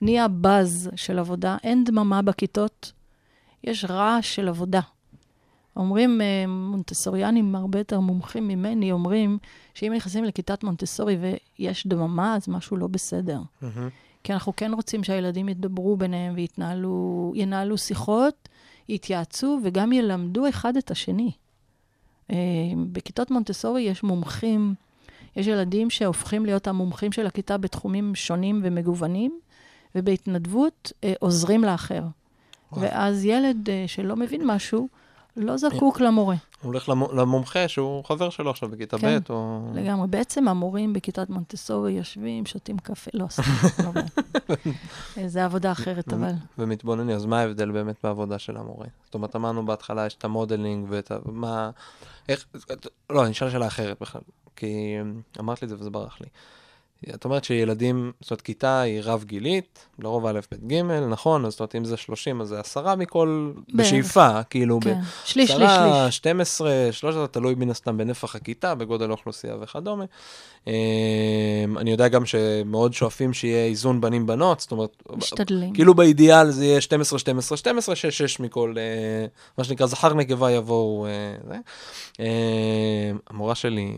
[0.00, 2.92] נהיה באז של עבודה, אין דממה בכיתות,
[3.64, 4.80] יש רעש של עבודה.
[5.76, 9.38] אומרים, אה, מונטסוריאנים הרבה יותר מומחים ממני, אומרים
[9.74, 11.18] שאם נכנסים לכיתת מונטסורי
[11.58, 13.40] ויש דממה, אז משהו לא בסדר.
[13.62, 13.88] מהמם.
[14.24, 18.48] כי אנחנו כן רוצים שהילדים ידברו ביניהם ויתנהלו, ינהלו שיחות,
[18.88, 21.30] יתייעצו וגם ילמדו אחד את השני.
[22.30, 22.36] אה,
[22.92, 24.74] בכיתות מונטסורי יש מומחים,
[25.36, 29.40] יש ילדים שהופכים להיות המומחים של הכיתה בתחומים שונים ומגוונים,
[29.98, 32.02] ובהתנדבות אה, עוזרים לאחר.
[32.72, 32.82] וואו.
[32.82, 34.88] ואז ילד אה, שלא מבין משהו,
[35.36, 36.36] לא זקוק למורה.
[36.62, 39.18] הוא הולך למו- למומחה שהוא חבר שלו עכשיו בכיתה כן.
[39.18, 39.70] ב', או...
[39.74, 40.06] לגמרי.
[40.08, 43.42] בעצם המורים בכיתת מונטסורי יושבים, שותים קפה, לא, סתם,
[43.84, 44.00] לא.
[45.18, 46.32] אה, זה עבודה אחרת, אבל...
[46.58, 48.86] ומתבוננים, אז מה ההבדל באמת בעבודה של המורה?
[49.04, 51.16] זאת אומרת, אמרנו בהתחלה, יש את המודלינג ואת ה...
[51.24, 51.70] מה...
[52.28, 52.46] איך...
[53.10, 54.20] לא, אני אשאל שאלה אחרת בכלל,
[54.56, 54.96] כי
[55.40, 56.26] אמרת לי את זה וזה ברח לי.
[57.14, 61.44] את אומרת שילדים, זאת אומרת, כיתה היא רב-גילית, לרוב א', ב', ג', נכון?
[61.44, 63.52] אז זאת אומרת, אם זה 30, אז זה עשרה מכל...
[63.68, 63.86] בערך.
[63.86, 66.16] בשאיפה, כאילו, כן, שליש, שליש, עשרה, שליש.
[66.16, 70.04] 12, 13, תלוי מן הסתם בנפח הכיתה, בגודל האוכלוסייה וכדומה.
[70.66, 75.74] אמ, אני יודע גם שמאוד שואפים שיהיה איזון בנים-בנות, זאת אומרת, משתדלים.
[75.74, 79.26] כאילו באידיאל זה יהיה 12, 12, 12, 6, 6 מכל, אה,
[79.58, 81.10] מה שנקרא, זכר נקבה יבואו, אה,
[81.48, 81.56] זה.
[83.48, 83.92] המורה שלי,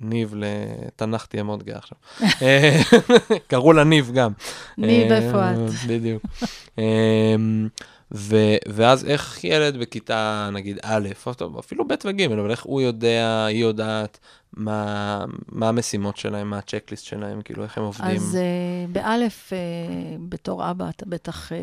[0.00, 1.98] ניב לתנ"ך תהיה מאוד גאה עכשיו.
[2.42, 2.80] אה,
[3.46, 4.32] קראו לה ניב גם.
[4.78, 5.56] ניב, אה, איפה את?
[5.88, 6.22] בדיוק.
[6.78, 7.34] אה,
[8.12, 12.80] ו- ואז איך ילד בכיתה, נגיד א', או טוב, אפילו ב' וג', אבל איך הוא
[12.80, 14.18] יודע, היא יודעת,
[14.52, 18.16] מה, מה המשימות שלהם, מה הצ'קליסט שלהם, כאילו איך הם עובדים.
[18.16, 21.54] אז uh, באלף, uh, בתור אבא, אתה בטח uh,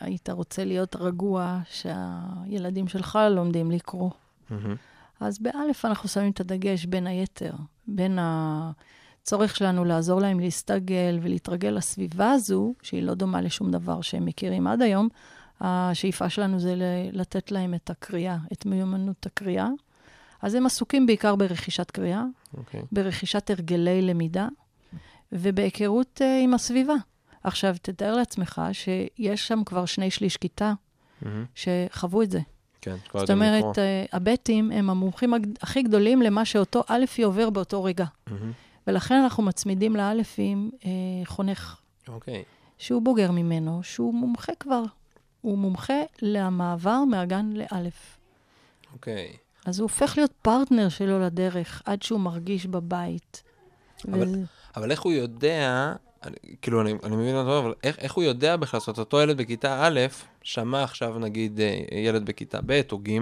[0.00, 4.10] היית רוצה להיות רגוע שהילדים שלך לומדים לקרוא.
[4.50, 4.89] מהמם.
[5.20, 7.52] אז באלף אנחנו שמים את הדגש בין היתר,
[7.86, 14.24] בין הצורך שלנו לעזור להם להסתגל ולהתרגל לסביבה הזו, שהיא לא דומה לשום דבר שהם
[14.24, 15.08] מכירים עד היום.
[15.60, 16.74] השאיפה שלנו זה
[17.12, 19.68] לתת להם את הקריאה, את מיומנות הקריאה.
[20.42, 22.24] אז הם עסוקים בעיקר ברכישת קריאה,
[22.56, 22.82] אוקיי.
[22.92, 24.48] ברכישת הרגלי למידה
[25.32, 26.94] ובהיכרות uh, עם הסביבה.
[27.44, 30.72] עכשיו, תתאר לעצמך שיש שם כבר שני שליש כיתה
[31.22, 31.44] מהמם.
[31.54, 32.40] שחוו את זה.
[32.80, 33.30] כן, כבר זאת.
[33.30, 33.78] אומרת, uh,
[34.12, 38.04] הבטים הם המומחים הכי גדולים למה שאותו אלפי עובר באותו רגע.
[38.26, 38.52] מהמם.
[38.86, 40.84] ולכן אנחנו מצמידים לאלפים uh,
[41.24, 41.76] חונך,
[42.08, 42.44] אוקיי.
[42.78, 44.82] שהוא בוגר ממנו, שהוא מומחה כבר.
[45.40, 48.16] הוא מומחה למעבר מהגן לאלף.
[48.92, 49.32] אוקיי.
[49.66, 53.42] אז הוא הופך להיות פרטנר שלו לדרך, עד שהוא מרגיש בבית.
[54.08, 54.42] אבל- וזה-
[54.76, 55.92] אבל איך הוא יודע,
[56.24, 59.20] אני, כאילו, אני, אני מבין אותו, אבל איך, איך הוא יודע בכלל, זאת אומרת, אותו
[59.20, 60.00] ילד בכיתה א',
[60.42, 63.18] שמע עכשיו, נגיד, אה, ילד בכיתה ב' או ג',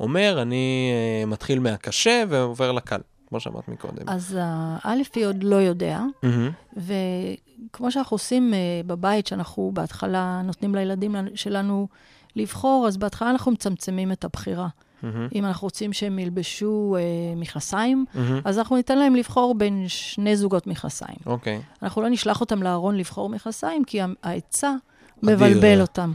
[0.00, 4.08] אומר, אני אה, מתחיל מהקשה ועובר לקל, כמו שאמרת מקודם.
[4.08, 4.38] אז
[4.82, 6.50] האלפי עוד לא יודע, מהמם.
[6.76, 11.88] וכמו שאנחנו עושים uh, בבית, שאנחנו בהתחלה נותנים לילדים שלנו
[12.36, 14.68] לבחור, אז בהתחלה אנחנו מצמצמים את הבחירה.
[15.14, 15.28] מהמם.
[15.34, 18.40] אם אנחנו רוצים שהם ילבשו uh, מכנסיים, מהמם.
[18.44, 21.18] אז אנחנו ניתן להם לבחור בין שני זוגות מכנסיים.
[21.26, 21.60] אוקיי.
[21.82, 24.74] אנחנו לא נשלח אותם לארון לבחור מכנסיים, כי ההיצע.
[25.22, 26.12] מבלבל אותם.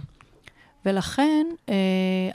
[0.85, 1.75] ולכן אה,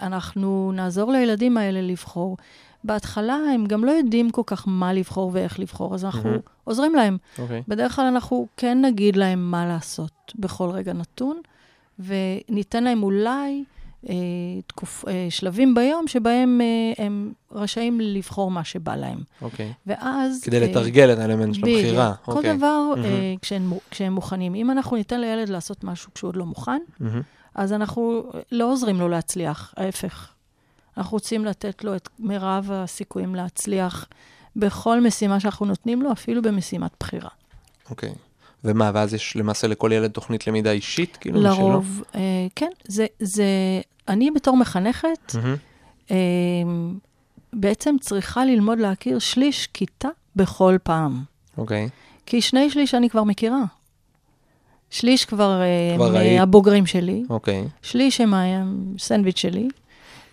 [0.03, 2.37] אנחנו נעזור לילדים האלה לבחור.
[2.85, 6.41] בהתחלה הם גם לא יודעים כל כך מה לבחור ואיך לבחור, אז אנחנו מהמם.
[6.65, 7.17] עוזרים להם.
[7.39, 7.63] אוקיי.
[7.69, 11.41] בדרך כלל אנחנו כן נגיד להם מה לעשות בכל רגע נתון,
[11.99, 13.76] וניתן להם אולי אה,
[14.67, 19.19] תקופ, אה, שלבים ביום שבהם אה, הם רשאים לבחור מה שבא להם.
[19.43, 19.73] אוקיי.
[19.87, 20.41] ואז...
[20.43, 21.79] כדי אה, לתרגל את האלמנט של בדיוק.
[21.79, 22.15] הבחירה.
[22.25, 22.57] כל אוקיי.
[22.57, 22.95] דבר.
[23.05, 24.55] אה, כשהם, כשהם מוכנים.
[24.55, 27.23] אם אנחנו ניתן לילד לעשות משהו כשהוא עוד לא מוכן, מהמם.
[27.55, 30.33] אז אנחנו לא עוזרים לו להצליח, ההפך.
[30.97, 34.07] אנחנו רוצים לתת לו את מירב הסיכויים להצליח
[34.57, 37.31] בכל משימה שאנחנו נותנים לו, אפילו במשימת בחירה.
[37.91, 38.13] אוקיי.
[38.65, 41.41] ומה, ואז יש למעשה לכל ילד תוכנית למידה אישית, כאילו?
[41.41, 41.71] משלו?
[41.71, 42.21] לרוב, אה,
[42.57, 43.45] כן, זה, זה,
[44.09, 45.57] אני בתור מחנכת, מהמם.
[46.11, 46.17] אה,
[47.53, 51.23] בעצם צריכה ללמוד להכיר שליש כיתה בכל פעם.
[51.59, 51.89] אוקיי.
[52.27, 53.63] כי שני שליש אני כבר מכירה.
[54.91, 55.61] שליש כבר,
[55.97, 56.39] כבר הם ראית.
[56.39, 57.69] אה, הבוגרים שלי, אוקיי.
[57.83, 59.69] שליש הם הסנדוויץ' שלי,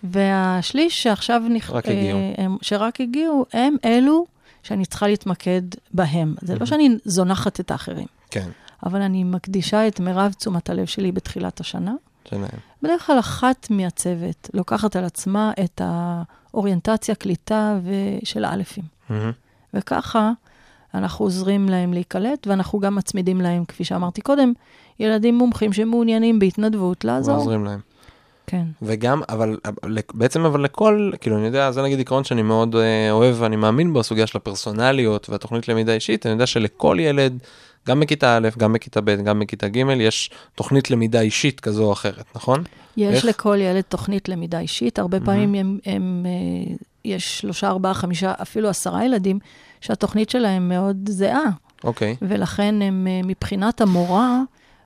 [0.04, 1.42] והשליש שעכשיו...
[1.50, 1.70] נכ...
[1.70, 2.18] רק הגיעו.
[2.18, 4.26] אה, הם, שרק הגיעו, הם אלו
[4.64, 6.34] שאני צריכה להתמקד בהם.
[6.40, 8.48] זה לא שאני זונחת את האחרים, כן,
[8.86, 11.94] אבל אני מקדישה את מירב תשומת הלב שלי בתחילת השנה.
[12.28, 12.58] שלהם.
[12.82, 17.78] בדרך כלל אחת מהצוות לוקחת על עצמה את האוריינטציה, קליטה
[18.24, 18.84] של האלפים.
[19.10, 19.32] מהמם.
[19.74, 20.32] וככה
[20.94, 24.52] אנחנו עוזרים להם להיקלט, ואנחנו גם מצמידים להם, כפי שאמרתי קודם,
[25.00, 27.34] ילדים מומחים שמעוניינים בהתנדבות לעזור.
[27.34, 27.80] ועוזרים להם.
[28.46, 28.64] כן.
[28.82, 29.56] וגם, אבל
[30.14, 33.92] בעצם אבל לכל, כאילו אני יודע, זה נגיד עיקרון שאני מאוד אה, אוהב ואני מאמין
[33.92, 37.38] בו, הסוגיה של הפרסונליות והתוכנית למידה אישית, אני יודע שלכל ילד,
[37.88, 41.92] גם בכיתה א', גם בכיתה ב', גם בכיתה ג', יש תוכנית למידה אישית כזו או
[41.92, 42.62] אחרת, נכון?
[42.96, 43.24] יש איך?
[43.24, 44.98] לכל ילד תוכנית למידה אישית.
[44.98, 49.38] הרבה פעמים הם, הם, אה, יש שלושה, ארבעה, חמישה, אפילו עשרה ילדים,
[49.80, 51.50] שהתוכנית שלהם מאוד זהה.
[51.84, 54.40] אוקיי, ולכן הם, אה, מבחינת המורה,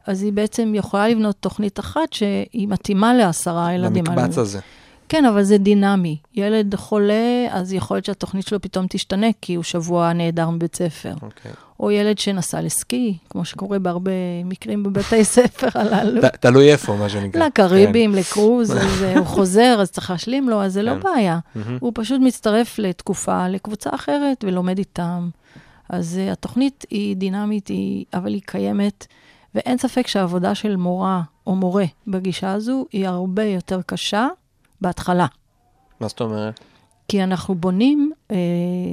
[0.09, 4.05] אז היא בעצם יכולה לבנות תוכנית אחת שהיא מתאימה לעשרה ילדים.
[4.05, 4.43] למקבץ האלו.
[4.43, 4.61] הזה.
[5.09, 6.17] כן, אבל זה דינמי.
[6.35, 11.15] ילד חולה, אז יכול להיות שהתוכנית שלו פתאום תשתנה, כי הוא שבוע נעדר מבית ספר.
[11.23, 11.53] אוקיי.
[11.81, 14.11] או ילד שנסע לסקי, כמו שקורה בהרבה
[14.45, 16.23] מקרים בבתי ספר הללו.
[16.41, 17.47] תלוי איפה, מה שנקרא.
[17.47, 21.01] לקריבים, לקרוז, אז אה, הוא חוזר, אז צריך להשלים לו, אז זה לא כן.
[21.01, 21.39] בעיה.
[21.81, 25.29] הוא פשוט מצטרף לתקופה, לקבוצה אחרת, ולומד איתם.
[25.89, 29.07] אז uh, התוכנית היא דינמית, היא, אבל היא קיימת,
[29.59, 34.29] ואין ספק שהעבודה של מורה או מורה בגישה הזו היא הרבה יותר קשה
[34.81, 35.27] בהתחלה.
[36.01, 36.61] מה זאת אומרת?
[37.09, 38.37] כי אנחנו בונים אה,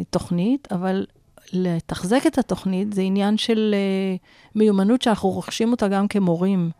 [0.10, 1.06] תוכנית, אבל
[1.54, 4.16] לתחזק את התוכנית זה עניין של אה,
[4.56, 6.72] מיומנות שאנחנו רוכשים אותה גם כמורים.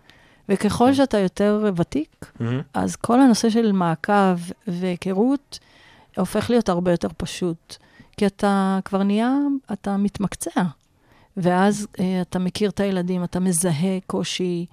[0.50, 2.62] וככל שאתה יותר ותיק, מהמם.
[2.74, 5.60] אז כל הנושא של מעקב והיכרות
[6.18, 7.76] הופך להיות הרבה יותר פשוט.
[8.18, 9.38] כי אתה כבר נהיה,
[9.74, 10.62] אתה מתמקצע.
[11.38, 14.66] ואז אה, אתה מכיר את הילדים, אתה מזהה קושי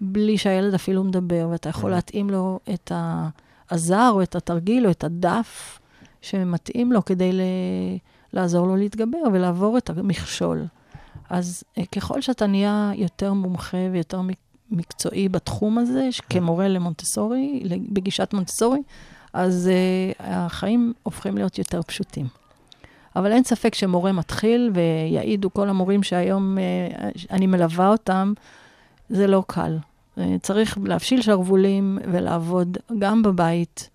[0.00, 1.94] בלי שהילד אפילו מדבר, ואתה יכול Mhm.
[1.94, 5.78] להתאים לו את העזר או את התרגיל או את הדף
[6.22, 7.40] שמתאים לו כדי ל...
[8.32, 10.64] לעזור לו להתגבר ולעבור את המכשול.
[11.30, 14.36] אז אה, ככל שאתה נהיה יותר מומחה ויותר מק-
[14.70, 18.78] מקצועי בתחום הזה, ש- כמורה למונטסורי, בגישת מונטסורי,
[19.32, 22.26] אז uh, החיים הופכים להיות יותר פשוטים.
[23.16, 28.32] אבל אין ספק שמורה מתחיל, ויעידו כל המורים שהיום uh, אני מלווה אותם,
[29.08, 29.78] זה לא קל.
[30.18, 33.90] Uh, צריך להפשיל שרוולים ולעבוד גם בבית,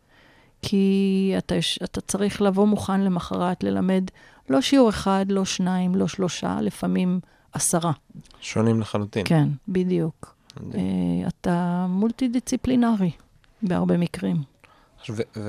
[0.62, 4.04] כי אתה, אתה צריך לבוא מוכן למחרת, ללמד
[4.50, 7.20] לא שיעור אחד, לא שניים, לא שלושה, לפעמים
[7.54, 7.92] עשרה.
[8.42, 9.24] שונים לחלוטין.
[9.26, 10.36] כן, בדיוק.
[10.60, 10.82] מדהים.
[11.26, 13.12] Uh, אתה מולטי-דיציפלינרי
[13.62, 14.38] בהרבה מקרים.
[15.10, 15.40] ו-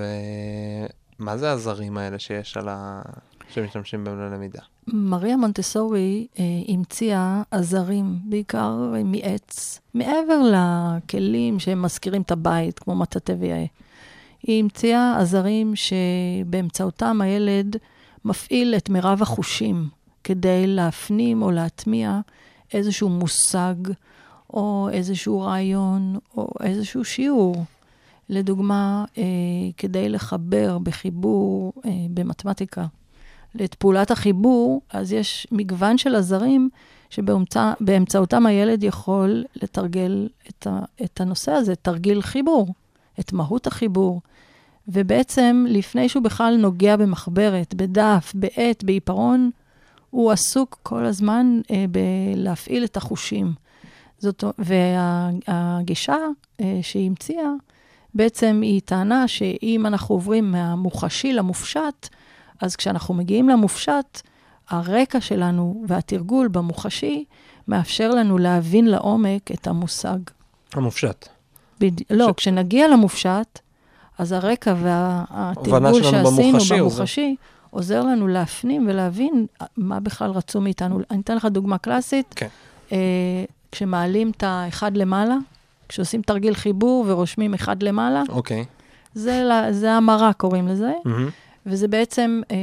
[1.18, 3.02] ומה זה הזרים האלה שיש על ה...
[3.48, 4.60] שמשתמשים בהם ללמידה?
[4.86, 12.96] מריה מונטסורי אה, המציאה עזרים, בעיקר אה, מעץ, מעבר לכלים שהם מזכירים את הבית, כמו
[12.96, 13.64] מטאטא ויאה.
[14.42, 17.76] היא המציאה עזרים שבאמצעותם הילד
[18.24, 19.88] מפעיל את מירב החושים
[20.24, 22.20] כדי להפנים או להטמיע
[22.72, 23.74] איזשהו מושג
[24.50, 27.64] או איזשהו רעיון או איזשהו שיעור.
[28.28, 29.22] לדוגמה, אה,
[29.76, 32.86] כדי לחבר בחיבור אה, במתמטיקה
[33.62, 36.68] את פעולת החיבור, אז יש מגוון של עזרים
[37.10, 42.74] שבאמצעותם הילד יכול לתרגל את, ה, את הנושא הזה, תרגיל חיבור,
[43.20, 44.20] את מהות החיבור.
[44.88, 49.50] ובעצם, לפני שהוא בכלל נוגע במחברת, בדף, בעט, בעיפרון,
[50.10, 53.52] הוא עסוק כל הזמן אה, בלהפעיל את החושים.
[54.18, 56.16] זאת, והגישה
[56.60, 57.50] אה, שהיא המציאה,
[58.14, 62.08] בעצם היא טענה שאם אנחנו עוברים מהמוחשי למופשט,
[62.60, 64.20] אז כשאנחנו מגיעים למופשט,
[64.70, 67.24] הרקע שלנו והתרגול במוחשי
[67.68, 70.18] מאפשר לנו להבין לעומק את המושג.
[70.74, 71.28] המופשט.
[71.80, 71.90] בד...
[72.10, 73.58] לא, ש- כשנגיע למופשט,
[74.18, 77.36] אז הרקע והתרגול שעשינו במוחשי במוחשי
[77.70, 81.00] עוזר לנו להפנים ולהבין מה בכלל רצו מאיתנו.
[81.10, 82.34] אני אתן לך דוגמה קלאסית.
[82.36, 82.46] כן.
[82.92, 82.98] אה,
[83.72, 85.36] כשמעלים את האחד למעלה,
[85.88, 88.64] כשעושים תרגיל חיבור ורושמים אחד למעלה, אוקיי.
[89.14, 90.92] זה, זה המרה קוראים לזה.
[91.04, 91.28] מהמם.
[91.66, 92.56] וזה בעצם, אה,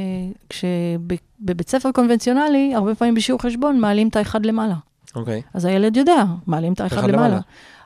[0.48, 4.74] כשבבית ספר קונבנציונלי, הרבה פעמים בשיעור חשבון מעלים את האחד למעלה.
[5.16, 5.42] אוקיי.
[5.54, 7.26] אז הילד יודע, מעלים את האחד אחד למעלה.
[7.28, 7.40] למעלה.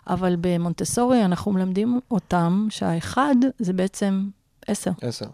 [0.07, 4.25] אבל במונטסורי אנחנו מלמדים אותם שהאחד זה בעצם
[4.67, 4.91] עשר.
[5.01, 5.27] עשר.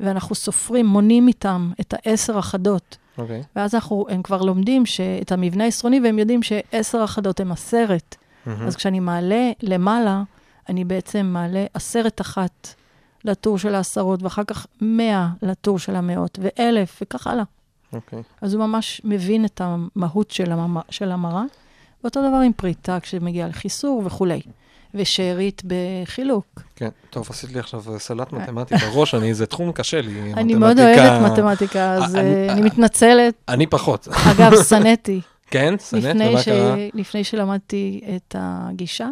[0.00, 2.96] ואנחנו סופרים, מונים איתם את העשר אחדות.
[3.18, 3.42] אוקיי.
[3.56, 8.16] ואז אנחנו, הם כבר לומדים ש- את המבנה העשרוני, והם יודעים שעשר אחדות הם עשרת.
[8.46, 8.66] מהמם.
[8.66, 10.22] אז כשאני מעלה למעלה,
[10.68, 12.74] אני בעצם מעלה עשרת אחת
[13.24, 17.44] לטור של העשרות, ואחר כך מאה לטור של המאות, ואלף, וכך הלאה.
[17.92, 18.22] אוקיי.
[18.40, 20.76] אז הוא ממש מבין את המהות של, הממ...
[20.90, 21.42] של המראה.
[22.04, 24.40] ואותו דבר עם פריטה כשמגיע לחיסור וכולי.
[24.94, 26.62] ושארית בחילוק.
[26.76, 30.78] כן, טוב, עשית לי עכשיו סלט מתמטי בראש, אני, זה תחום קשה לי, אני מאוד
[30.78, 33.34] אוהבת מתמטיקה, אז אני- אה, מתנצלת.
[33.48, 34.08] אני פחות.
[34.08, 35.20] אגב, שנאתי.
[35.46, 35.74] כן?
[35.90, 36.04] שנאת?
[36.04, 36.74] לפני ומה ש- קרה?
[36.94, 39.08] לפני שלמדתי את הגישה,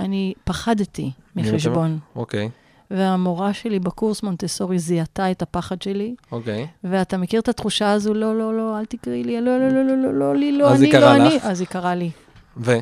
[0.00, 1.98] אני פחדתי מחשבון.
[2.16, 2.48] אוקיי,
[2.94, 6.66] והמורה שלי בקורס מונטסורי זיהתה את הפחד שלי, אוקיי.
[6.84, 9.96] ואתה מכיר את התחושה הזו, לא, לא, לא, אל תקראי לי, לא, לא, לא, לא,
[9.96, 11.38] לא, לא, לי, לא, אני, לא, אני.
[11.42, 12.10] אז היא קראה לי.
[12.56, 12.72] ו?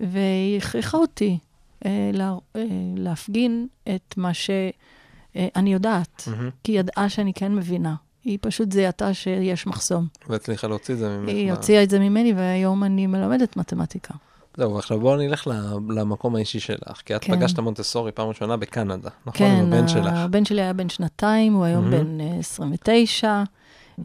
[0.00, 1.38] והיא הכריחה אותי
[1.86, 2.62] אה, לה, אה,
[2.96, 6.50] להפגין את מה שאני יודעת, מהמם.
[6.64, 7.94] כי היא ידעה שאני כן מבינה.
[8.24, 10.06] היא פשוט זיהתה שיש מחסום.
[10.28, 11.28] והצליחה להוציא את זה ממך.
[11.28, 14.14] היא הוציאה את זה ממני, והיום אני מלמדת מתמטיקה.
[14.56, 15.46] זהו, עכשיו בואו נלך
[15.88, 17.36] למקום האישי שלך, כי את כן.
[17.36, 19.38] פגשת מונטסורי פעם ראשונה בקנדה, נכון?
[19.38, 20.12] כן, הבן שלך.
[20.14, 22.04] הבן שלי היה בן שנתיים, הוא היום מהמם.
[22.04, 23.42] בן אה, 29,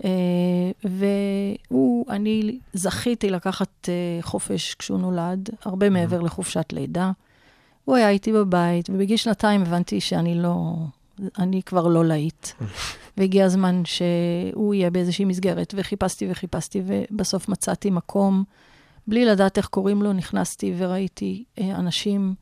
[0.04, 0.10] אה,
[0.84, 7.12] והוא, אני זכיתי לקחת אה, חופש כשהוא נולד, הרבה מעבר לחופשת לידה.
[7.86, 10.74] הוא היה איתי בבית, ובגיל שנתיים הבנתי שאני לא,
[11.40, 12.48] אני כבר לא להיט.
[13.18, 18.44] והגיע הזמן שהוא יהיה באיזושהי מסגרת, וחיפשתי וחיפשתי, ובסוף מצאתי מקום.
[19.10, 22.34] בלי לדעת איך קוראים לו, נכנסתי וראיתי אה, אנשים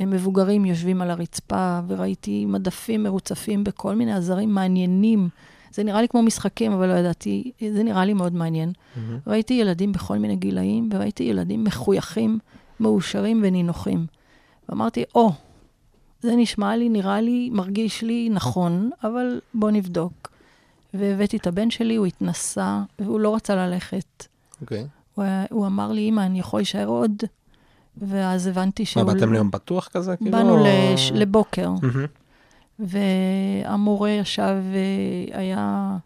[0.00, 5.28] אה, מבוגרים יושבים על הרצפה, וראיתי מדפים מרוצפים בכל מיני עזרים מעניינים.
[5.72, 8.72] זה נראה לי כמו משחקים, אבל לא ידעתי, זה נראה לי מאוד מעניין.
[8.96, 9.18] מהמם.
[9.26, 12.38] ראיתי ילדים בכל מיני גילאים, וראיתי ילדים מחויכים,
[12.80, 14.06] מאושרים ונינוחים.
[14.68, 15.32] ואמרתי, או,
[16.20, 20.30] זה נשמע לי, נראה לי, מרגיש לי נכון, אבל בוא נבדוק.
[20.94, 24.26] והבאתי את הבן שלי, הוא התנסה, והוא לא רצה ללכת.
[24.60, 24.86] אוקיי.
[25.18, 27.12] הוא, היה- הוא אמר לי, אמא, אני יכול להישאר עוד?
[27.96, 29.02] ואז הבנתי מה, שהוא...
[29.02, 30.16] באתם ליום פתוח כזה?
[30.16, 31.12] כאילו, באנו או- לש...
[31.12, 32.06] לבוקר, מהמם.
[32.78, 34.56] והמורה ישב
[35.34, 35.96] והיה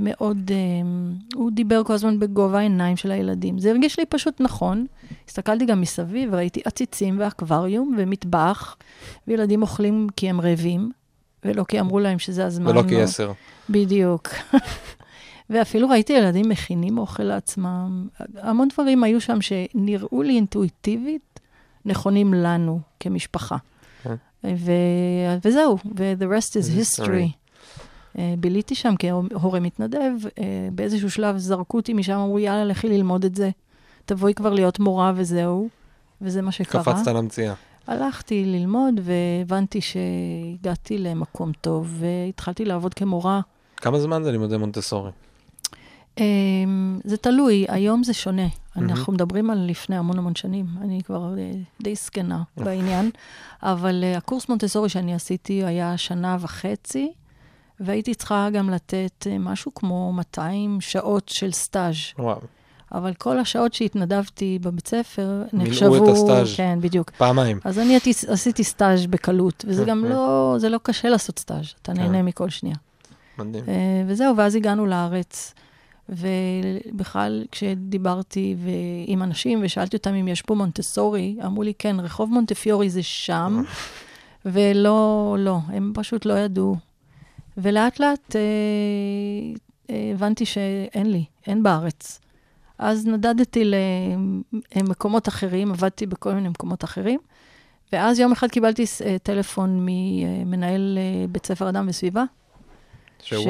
[0.00, 0.56] מאוד, אה,
[1.34, 3.58] הוא דיבר כל הזמן בגובה העיניים של הילדים.
[3.58, 4.86] זה הרגיש לי פשוט נכון.
[5.28, 8.76] הסתכלתי גם מסביב, ראיתי עציצים ואקווריום ומטבח,
[9.28, 10.90] וילדים אוכלים כי הם רעבים,
[11.44, 12.66] ולא כי אמרו להם שזה הזמן.
[12.70, 13.32] ולא כי עשר.
[13.70, 14.28] בדיוק.
[15.50, 18.08] ואפילו ראיתי ילדים מכינים אוכל לעצמם.
[18.36, 21.40] המון דברים היו שם שנראו לי אינטואיטיבית
[21.84, 23.56] נכונים לנו כמשפחה.
[24.02, 24.14] כן.
[24.44, 24.72] ו...
[25.44, 27.04] וזהו, ו-the rest is History.
[27.04, 27.46] history.
[28.18, 33.24] אה, ביליתי שם כהורה מתנדב, אה, באיזשהו שלב זרקו אותי משם, אמרו, יאללה, לכי ללמוד
[33.24, 33.50] את זה.
[34.04, 35.68] תבואי כבר להיות מורה וזהו.
[36.20, 36.84] וזה מה שקרה.
[36.84, 37.54] קפצת למציאה.
[37.86, 43.40] הלכתי ללמוד והבנתי שהגעתי למקום טוב, והתחלתי לעבוד כמורה.
[43.76, 45.10] כמה זמן זה לימודי מונטסורי?
[46.18, 48.46] אמ, זה תלוי, היום זה שונה.
[48.76, 50.66] אנחנו מדברים על לפני המון המון שנים.
[50.80, 51.52] אני כבר אה,
[51.82, 53.10] די זקנה בעניין,
[53.62, 57.12] אבל אה, הקורס מונטסורי שאני עשיתי היה שנה וחצי,
[57.80, 61.94] והייתי צריכה גם לתת אה, משהו כמו 200 שעות של סטאז'.
[62.18, 62.40] וואו.
[62.92, 65.96] אבל כל השעות שהתנדבתי בבית ספר מילאו נחשבו...
[65.96, 66.56] את הסטאז'.
[66.56, 67.10] כן, בדיוק.
[67.10, 67.60] פעמיים.
[67.64, 67.98] אז אני
[68.28, 72.00] עשיתי סטאז' בקלות, וזה גם אה, לא, זה לא קשה לעשות סטאז', אתה כן.
[72.00, 72.76] נהנה מכל שנייה.
[73.38, 73.64] מדהים.
[74.06, 75.54] וזהו, ואז הגענו לארץ,
[76.08, 78.70] ובכלל, כשדיברתי ו-
[79.06, 83.62] עם אנשים ושאלתי אותם אם יש פה מונטסורי, אמרו לי, כן, רחוב מונטפיורי זה שם,
[84.44, 86.76] ולא, לא, הם פשוט לא ידעו.
[87.56, 88.40] ולאט לאט אה,
[89.90, 92.20] אה, הבנתי שאין לי, אין בארץ.
[92.78, 93.72] אז נדדתי
[94.76, 97.20] למקומות אחרים, עבדתי בכל מיני מקומות אחרים,
[97.92, 102.24] ואז יום אחד קיבלתי אה, טלפון ממנהל אה, בית ספר אדם וסביבה,
[103.22, 103.44] שהוא?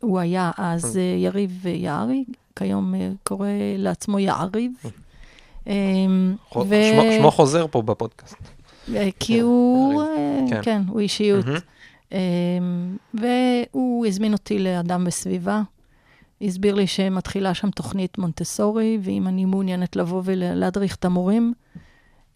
[0.00, 2.24] שהוא היה אז אה, יריב יערי,
[2.56, 4.72] כיום אה, קורא לעצמו יעריב.
[5.66, 6.34] אמ,
[7.18, 8.36] שמו- חוזר פה בפודקאסט.
[8.94, 10.18] אה, כי הוא, יעריב.
[10.18, 10.60] אה, כן.
[10.62, 11.44] כן, הוא אישיות.
[12.12, 12.18] אמ,
[13.14, 15.62] והוא הזמין אותי לאדם בסביבה,
[16.42, 21.52] הסביר לי שמתחילה שם תוכנית מונטסורי, ואם אני מעוניינת לבוא ולהדריך את המורים,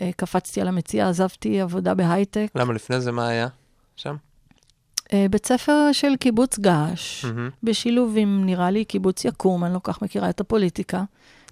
[0.01, 2.47] אה, קפצתי על המציאה, עזבתי עבודה בהייטק.
[2.55, 3.49] למה לפני זה מה היה
[3.97, 4.17] שם?
[5.13, 7.51] אה, בית ספר של קיבוץ געש, מהמם.
[7.63, 11.03] בשילוב עם, נראה לי, קיבוץ יקום, אני לא כל כך מכירה את הפוליטיקה.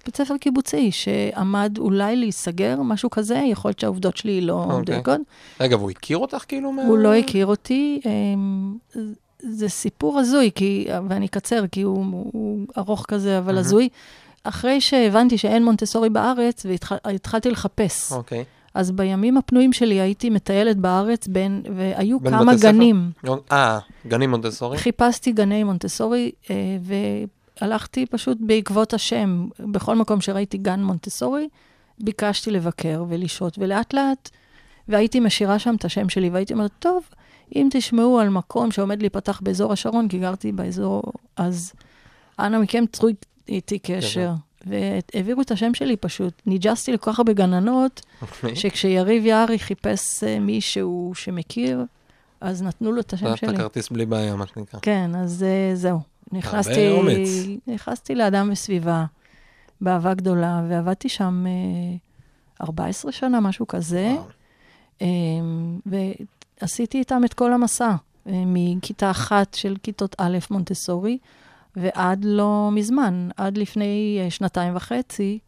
[0.05, 4.79] בית ספר קיבוצי שעמד אולי להיסגר, משהו כזה, יכול להיות שהעובדות שלי לא אוקיי.
[4.79, 5.19] מדויקות.
[5.59, 6.71] רגע, והוא הכיר אותך כאילו?
[6.71, 8.01] מה- הוא לא הכיר אותי.
[8.05, 8.77] אמ,
[9.39, 13.57] זה סיפור הזוי, כי, ואני אקצר, כי הוא, הוא ארוך כזה, אבל מהמם.
[13.57, 13.89] הזוי.
[14.43, 16.65] אחרי שהבנתי שאין מונטסורי בארץ,
[17.05, 18.11] והתחלתי לחפש.
[18.11, 18.43] אוקיי.
[18.79, 22.51] אז בימים הפנויים שלי הייתי מטיילת בארץ בין, והיו בין כמה?
[22.61, 23.11] גנים.
[23.51, 24.77] אה, גנים מונטסורי?
[24.77, 26.55] חיפשתי גני מונטסורי, אה,
[27.61, 29.47] והלכתי פשוט בעקבות השם.
[29.59, 31.47] בכל מקום שראיתי גן מונטסורי,
[31.99, 34.29] ביקשתי לבקר ולשהות, ולאט לאט,
[34.87, 37.03] והייתי משאירה שם את השם שלי, והייתי אומרת, טוב,
[37.55, 41.03] אם תשמעו על מקום שעומד להיפתח באזור השרון, כי גרתי באזור,
[41.37, 41.73] אז
[42.39, 43.09] אנא מכם צרו
[43.49, 44.31] איתי קשר.
[44.65, 46.41] והעבירו את השם שלי פשוט.
[46.45, 48.55] ניג'סתי לכל כך הרבה גננות, אוקיי.
[48.55, 51.85] שכשיריב יערי חיפש אה, מישהו שמכיר,
[52.41, 53.55] אז נתנו לו את השם את שלי.
[53.55, 54.79] הכרטיס בלי בעיה, מה שנקרא.
[54.81, 55.99] כן, אז אה, זהו.
[56.31, 56.89] נכנסתי.
[57.67, 59.05] נכנסתי לאדם וסביבה
[59.81, 61.97] באהבה גדולה, ועבדתי שם אה,
[62.61, 64.15] 14 שנה, משהו כזה.
[65.01, 65.07] אה,
[65.85, 67.89] ועשיתי איתם את כל המסע,
[68.27, 71.17] אה, מכיתה אחת של כיתות א' מונטסורי,
[71.75, 75.39] ועד לא מזמן, עד לפני אה, שנתיים וחצי,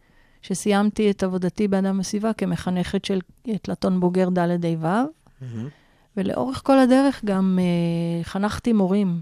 [0.41, 3.19] שסיימתי את עבודתי באדם וסביבה כמחנכת של
[3.61, 5.05] תלתון בוגר ד' ה'
[5.41, 5.47] ו'.
[6.17, 9.21] ולאורך כל הדרך גם אה, חנכתי מורים.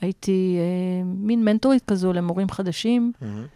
[0.00, 3.46] הייתי אה, מין מנטורית כזו למורים חדשים, מהמם.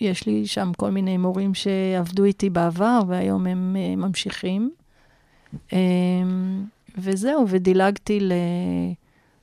[0.00, 4.70] ויש לי שם כל מיני מורים שעבדו איתי בעבר, והיום הם אה, ממשיכים.
[5.72, 5.78] אה,
[6.98, 8.32] וזהו, ודילגתי ל...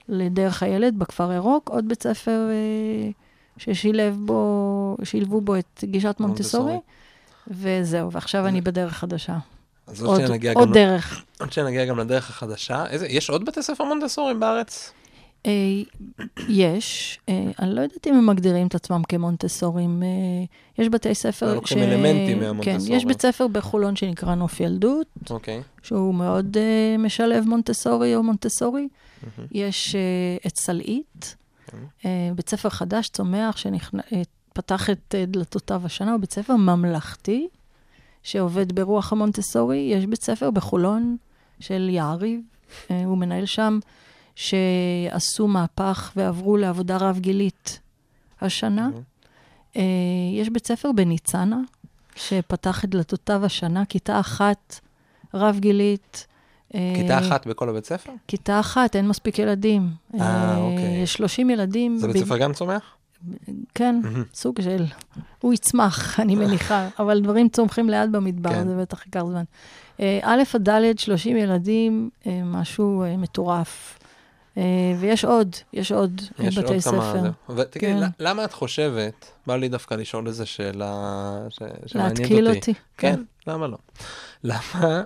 [0.10, 3.10] לדרך הילד בכפר ירוק, עוד בית ספר אה,
[3.58, 6.76] ששילב בו, שילבו בו את גישת מונטסורי,
[7.48, 9.38] וזהו, ועכשיו אני בדרך חדשה.
[9.88, 11.24] אז עוד עוד, עוד גם- דרך.
[11.40, 12.86] עוד שנגיע גם לדרך החדשה.
[12.90, 14.92] איזה- יש עוד בתי ספר מונטסורים בארץ?
[15.46, 15.52] אה,
[16.50, 20.04] יש, אה, אני לא יודעת אם הם מגדירים את עצמם כמונטסורים.
[20.78, 22.88] יש בתי ספר לוקחים אלמנטים מהמונטסורי.
[22.88, 25.62] כן, יש בית ספר בחולון שנקרא נוף ילדות, אוקיי.
[25.84, 26.58] שהוא מאוד
[27.00, 28.88] משלב מונטסורי או מונטסורי.
[29.52, 31.36] יש אה, את סלעית,
[31.68, 31.78] כן.
[32.06, 37.48] אה, בית ספר חדש, צומח, שפתח את אה, דלתותיו השנה, הוא בית ספר ממלכתי,
[38.24, 39.78] שעובד ברוח המונטסורי.
[39.78, 41.18] יש בית ספר בחולון
[41.60, 42.42] של יעריב,
[42.90, 43.80] הוא מנהל שם,
[44.36, 47.80] שעשו מהפך ועברו לעבודה רב-גילית
[48.42, 48.90] השנה.
[49.76, 49.82] אה,
[50.34, 51.60] יש בית ספר בניצנה,
[52.16, 54.80] שפתח את דלתותיו השנה, כיתה אחת,
[55.34, 56.28] רב-גילית.
[56.76, 58.12] אה, כיתה אחת בכל הבית ספר?
[58.28, 59.90] כיתה אחת, אין מספיק ילדים.
[60.20, 61.02] אה, אוקיי.
[61.04, 61.98] יש 30 ילדים.
[61.98, 62.82] זה בית ספר גם צומח?
[63.76, 64.02] כן.
[64.34, 64.86] סוג של...
[65.40, 68.68] הוא יצמח, אני מניחה, אבל דברים צומחים לאט במדבר, כן.
[68.68, 69.44] זה בטח ייקח זמן.
[70.00, 73.98] אה, א' עד ד', 30 ילדים, אה, משהו אה, מטורף.
[74.58, 74.64] אה,
[75.00, 76.80] ויש עוד, יש עוד אה, יש בתי עוד.
[76.80, 77.32] ספר.
[77.50, 78.08] ותגידי, כן.
[78.20, 82.22] למה את חושבת, בא לי דווקא לשאול איזו שאלה ש- שמעניינת אותי.
[82.34, 82.74] להתקיל אותי.
[82.98, 83.78] כן, למה לא?
[84.44, 85.02] למה...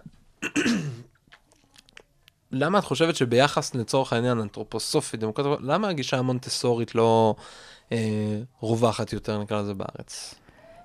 [2.57, 7.35] למה את חושבת שביחס לצורך העניין אנתרופוסופי, דמוקרטיה, למה הגישה המונטסורית לא
[7.91, 7.97] אה,
[8.61, 10.35] רווחת יותר, נקרא לזה, בארץ?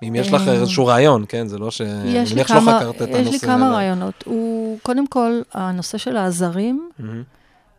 [0.02, 1.46] אם יש לך אה, איזשהו רעיון, כן?
[1.46, 1.80] זה לא ש...
[2.04, 3.32] יש לי כמה, את יש.
[3.32, 3.70] לי כמה.
[3.70, 4.24] רעיונות.
[4.26, 6.90] הוא, קודם כל, הנושא של העזרים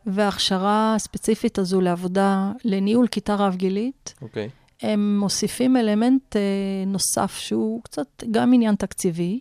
[0.05, 4.49] וההכשרה הספציפית הזו לעבודה, לניהול כיתה רב-גילית, אוקיי.
[4.81, 6.41] הם מוסיפים אלמנט אה,
[6.87, 9.39] נוסף שהוא קצת גם עניין תקציבי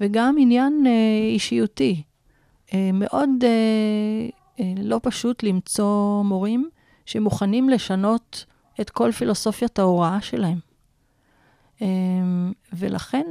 [0.00, 0.92] וגם עניין אה,
[1.32, 2.02] אישיותי.
[2.74, 3.48] אה, מאוד אה,
[4.60, 6.70] אה, לא פשוט למצוא מורים
[7.06, 8.44] שמוכנים לשנות
[8.80, 10.58] את כל פילוסופיית ההוראה שלהם.
[12.72, 13.26] ולכן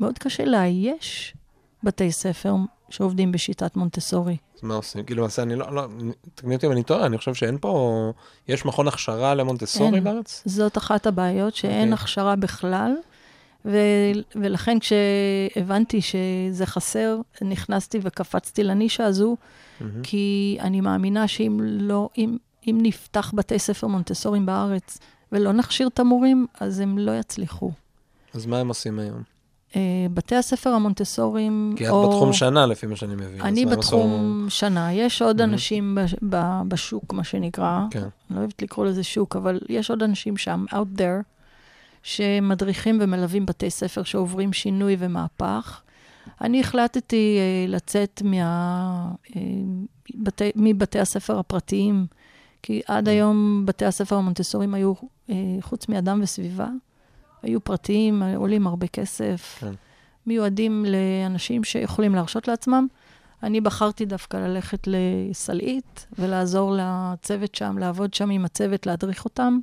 [0.00, 1.34] מאוד קשה לאייש
[1.82, 2.54] בתי ספר
[2.90, 4.36] שעובדים בשיטת מונטסורי.
[4.56, 5.04] אז מה עושים?
[5.04, 5.86] כאילו, למעשה, אני לא, לא,
[6.34, 8.12] תקני אותי אם אני טועה, אני חושב שאין פה,
[8.48, 10.04] יש מכון הכשרה למונטסורי אין.
[10.04, 10.42] בארץ?
[10.46, 11.92] זאת אחת הבעיות, שאין אוקיי.
[11.92, 12.92] הכשרה בכלל,
[13.64, 13.76] ו-
[14.36, 19.36] ולכן כשהבנתי שזה חסר, נכנסתי וקפצתי לנישה הזו,
[19.80, 20.02] מהמם.
[20.02, 22.36] כי אני מאמינה שאם לא, אם,
[22.66, 24.98] אם נפתח בתי ספר מונטסוריים בארץ
[25.32, 27.70] ולא נכשיר את המורים, אז הם לא יצליחו.
[28.34, 29.22] אז מה הם עושים היום?
[29.70, 29.74] Uh,
[30.14, 33.40] בתי הספר המונטסוריים, כי את בתחום שנה, לפי מה שאני מבין.
[33.40, 34.92] אני בתחום שנה.
[34.92, 35.52] יש עוד מהמם.
[35.52, 37.80] אנשים בש- ב- בשוק, מה שנקרא.
[37.90, 37.98] כן.
[38.00, 41.22] אני לא אוהבת לקרוא לזה שוק, אבל יש עוד אנשים שם, out there,
[42.02, 45.82] שמדריכים ומלווים בתי ספר שעוברים שינוי ומהפך.
[46.40, 49.40] אני החלטתי אה, לצאת מה, אה,
[50.14, 52.06] בתי, מבתי הספר הפרטיים,
[52.62, 54.92] כי עד היום בתי הספר המונטסוריים היו,
[55.30, 56.68] אה, חוץ מאדם וסביבה,
[57.42, 59.72] היו פרטיים, עולים הרבה כסף, כן.
[60.26, 62.86] מיועדים לאנשים שיכולים להרשות לעצמם.
[63.42, 69.58] אני בחרתי דווקא ללכת לסלעית ולעזור לצוות שם, לעבוד שם עם הצוות, להדריך אותם,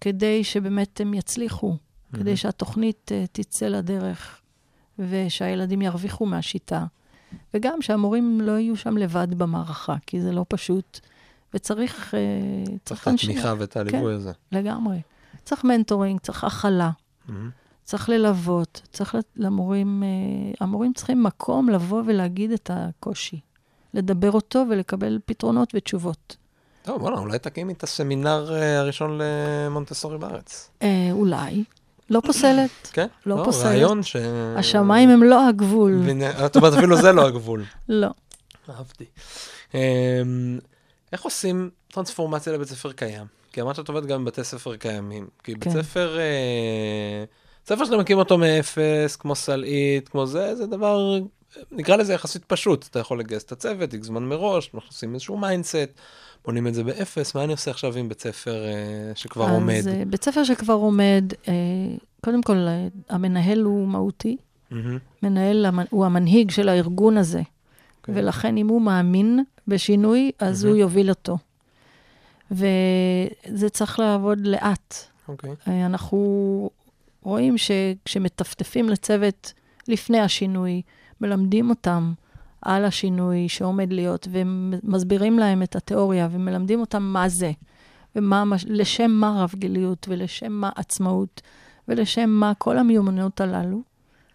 [0.00, 1.76] כדי שבאמת הם יצליחו,
[2.12, 4.40] כדי שהתוכנית uh, תצא לדרך
[4.98, 6.84] ושהילדים ירוויחו מהשיטה.
[7.54, 11.00] וגם שהמורים לא יהיו שם לבד במערכה, כי זה לא פשוט,
[11.54, 12.14] וצריך...
[12.14, 14.32] Uh, צריך את התמיכה ואת הליווי הזה.
[14.52, 15.00] לגמרי.
[15.44, 16.90] צריך מנטורינג, צריך הכלה.
[17.28, 17.50] מהמם.
[17.84, 20.08] צריך ללוות, צריך למורים, אה,
[20.60, 23.40] המורים צריכים מקום לבוא ולהגיד את הקושי,
[23.94, 26.36] לדבר אותו ולקבל פתרונות ותשובות.
[26.84, 30.70] טוב, בוא'נה, אולי תקימי את הסמינר אה, הראשון למונטסורי בארץ.
[30.82, 31.64] אה, אולי,
[32.10, 33.06] לא פוסלת, כן?
[33.26, 33.66] לא פוסלת.
[33.66, 34.16] רעיון ש...
[34.56, 36.02] השמיים הם לא הגבול,
[36.46, 37.64] את אומרת, אפילו זה לא הגבול.
[37.88, 38.08] לא.
[38.70, 39.04] אהבתי.
[39.74, 40.58] אמ,
[41.12, 43.26] איך עושים טרנספורמציה לבית ספר קיים?
[43.52, 45.26] כי אמרת שאת עובדת גם בבתי ספר קיימים.
[45.44, 45.60] כי כן.
[45.60, 47.24] בית ספר, אה,
[47.66, 51.18] ספר שאתה מקים אותו מאפס, כמו סלעית, כמו זה, זה דבר,
[51.72, 52.86] נקרא לזה יחסית פשוט.
[52.90, 55.90] אתה יכול לגייס את הצוות, איקס זמן מראש, אנחנו עושים איזשהו mindset,
[56.44, 59.74] בונים את זה באפס, מה אני עושה עכשיו עם בית ספר אה, שכבר עומד?
[59.74, 61.54] אז אה, בית ספר שכבר עומד, אה,
[62.20, 62.66] קודם כל,
[63.08, 64.36] המנהל הוא מהותי.
[64.70, 64.98] מהמם.
[65.22, 67.42] מנהל הוא המנהיג של הארגון הזה,
[68.00, 68.14] אוקיי.
[68.16, 70.80] ולכן אם הוא מאמין בשינוי, אז הוא מהמם.
[70.80, 71.38] יוביל אותו.
[72.50, 74.94] וזה צריך לעבוד לאט.
[75.28, 75.50] אוקיי.
[75.68, 76.70] אה, אנחנו
[77.22, 79.52] רואים שכשמטפטפים לצוות
[79.88, 80.82] לפני השינוי,
[81.20, 82.12] מלמדים אותם
[82.64, 87.52] על השינוי שעומד להיות, ומסבירים להם את התיאוריה, ומלמדים אותם מה זה,
[88.16, 91.40] ולשם מה רב גיליות, ולשם מה עצמאות,
[91.88, 93.82] ולשם מה כל המיומנויות הללו.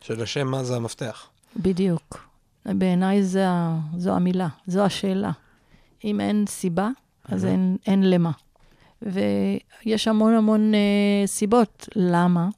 [0.01, 1.29] שלשם מה זה המפתח.
[1.57, 2.29] בדיוק.
[2.65, 5.31] בעיניי זו המילה, זו השאלה.
[6.03, 6.89] אם אין סיבה,
[7.25, 7.45] אז.
[7.45, 8.31] אין, אין למה.
[9.01, 10.79] ויש המון המון אה,
[11.25, 12.49] סיבות למה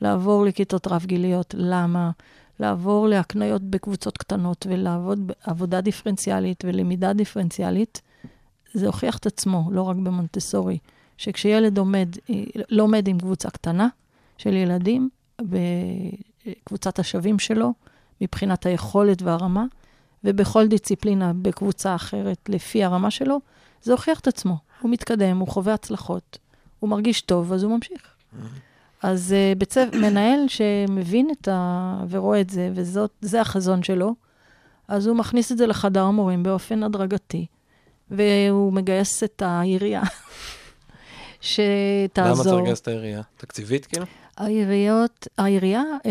[0.00, 2.10] לעבור לכיתות רב-גיליות, למה
[2.60, 8.02] לעבור להקניות בקבוצות קטנות ולעבוד בעבודה דיפרנציאלית ולמידה דיפרנציאלית.
[8.74, 10.78] זה הוכיח את עצמו, לא רק במונטסורי,
[11.16, 12.08] שכשילד עומד,
[12.68, 13.88] לומד עם קבוצה קטנה
[14.38, 15.08] של ילדים,
[15.42, 17.72] בקבוצת השווים שלו,
[18.20, 19.64] מבחינת היכולת והרמה,
[20.24, 23.40] ובכל דיציפלינה בקבוצה אחרת לפי הרמה שלו,
[23.82, 24.56] זה הוכיח את עצמו.
[24.80, 26.38] הוא מתקדם, הוא חווה הצלחות,
[26.78, 28.14] הוא מרגיש טוב, אז הוא ממשיך.
[29.02, 29.80] אז uh, בצו...
[29.92, 32.04] מנהל שמבין את ה...
[32.10, 34.14] ורואה את זה, וזה החזון שלו,
[34.88, 37.46] אז הוא מכניס את זה לחדר המורים באופן הדרגתי,
[38.10, 40.02] והוא מגייס את העירייה
[41.40, 42.34] שתעזור.
[42.34, 43.22] למה צריך לגייס את העירייה?
[43.36, 44.06] תקציבית כאילו?
[44.36, 46.10] העיריות, העירייה, אה,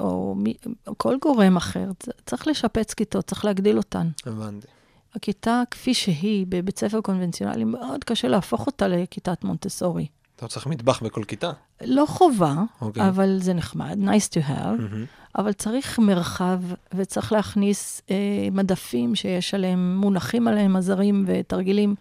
[0.00, 0.54] או מי,
[0.86, 1.90] או כל גורם אחר,
[2.26, 4.08] צריך לשפץ כיתות, צריך להגדיל אותן.
[4.26, 4.66] הבנתי.
[5.14, 10.06] הכיתה כפי שהיא בבית ספר קונבנציונלי, מאוד קשה להפוך אותה לכיתת מונטסורי.
[10.38, 11.50] אתה צריך מטבח בכל כיתה.
[11.84, 13.08] לא חובה, אוקיי.
[13.08, 15.04] אבל זה נחמד, nice to have, מהמם.
[15.38, 16.60] אבל צריך מרחב
[16.94, 21.94] וצריך להכניס אה, מדפים שיש עליהם, מונחים עליהם עזרים ותרגילים,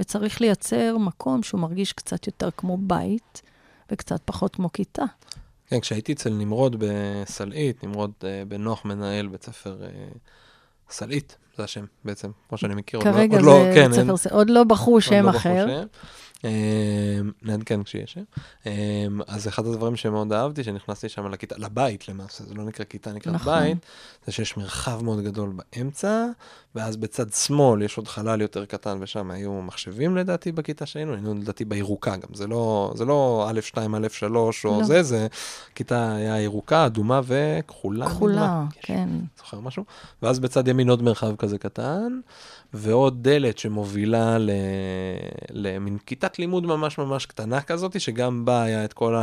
[0.00, 3.42] וצריך לייצר מקום שהוא מרגיש קצת יותר כמו בית
[3.92, 5.04] וקצת פחות כמו כיתה.
[5.66, 9.88] כן, כשהייתי אצל נמרוד בסלעית, נמרוד אה, בן נוח מנהל בית ספר אה,
[10.90, 13.00] סלעית, זה השם בעצם, כמו שאני מכיר.
[13.00, 15.14] עוד לא- כרגע עוד זה לא- כן, אין- ספר, ס- עוד לא בחרו עוד שם
[15.24, 15.66] לא בחרו אחר.
[15.68, 15.86] שם.
[16.44, 16.50] אמ,
[17.42, 18.20] נעדכן כשיהיה שם.
[18.66, 18.72] אמ,
[19.26, 23.32] אז אחד הדברים שמאוד אהבתי, שנכנסתי שם לכיתה, לבית למעשה, זה לא נקרא כיתה, נקרא
[23.32, 23.60] נכון.
[23.62, 23.78] בית,
[24.26, 26.26] זה שיש מרחב מאוד גדול באמצע,
[26.74, 31.34] ואז בצד שמאל יש עוד חלל יותר קטן, ושם היו מחשבים לדעתי בכיתה שהיינו, היינו
[31.34, 34.84] לדעתי בירוקה גם, זה לא, זה לא א' 2, א' 3 או לא.
[34.84, 35.26] זה, זה
[35.74, 38.06] כיתה היה ירוקה, אדומה וכחולה.
[38.06, 38.64] כחולה, נדמה.
[38.80, 39.08] כן.
[39.38, 39.84] זוכר משהו?
[40.22, 42.20] ואז בצד ימין עוד מרחב כזה קטן,
[42.74, 44.50] ועוד דלת שמובילה ל...
[45.50, 49.16] למין כיתת לימוד ממש ממש קטנה כזאת, שגם בה היה את כל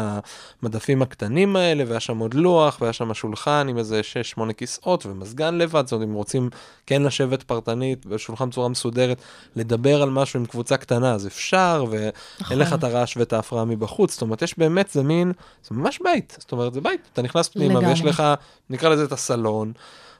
[0.63, 4.01] המדפים הקטנים האלה, והיה שם עוד לוח, והיה שם שולחן עם איזה
[4.37, 6.49] 6-8 כיסאות ומזגן לבד, זאת אומרת, אם רוצים
[6.85, 9.21] כן לשבת פרטנית בשולחן בצורה מסודרת,
[9.55, 12.11] לדבר על משהו עם קבוצה קטנה, אז אפשר, ואין
[12.41, 12.57] נכון.
[12.57, 14.13] לך את הרעש ואת ההפרעה מבחוץ.
[14.13, 15.31] זאת אומרת, יש באמת, זה מין,
[15.69, 16.37] זה ממש בית.
[16.39, 17.01] זאת אומרת, זה בית.
[17.13, 18.09] אתה נכנס פנימה, ויש לגמרי.
[18.09, 18.23] לך,
[18.69, 19.71] נקרא לזה את הסלון,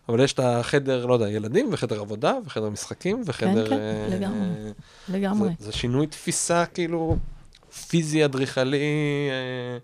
[0.10, 3.70] אבל יש את החדר, לא יודע, ילדים, וחדר עבודה, וחדר משחקים, וחדר...
[3.70, 4.40] כן, אה, לגמרי.
[4.40, 4.72] אה,
[5.10, 5.50] לגמרי.
[5.60, 7.18] זה, שינוי תפיסה, כאילו,
[7.88, 8.78] פיזי, אדריכלי,
[9.30, 9.78] אה,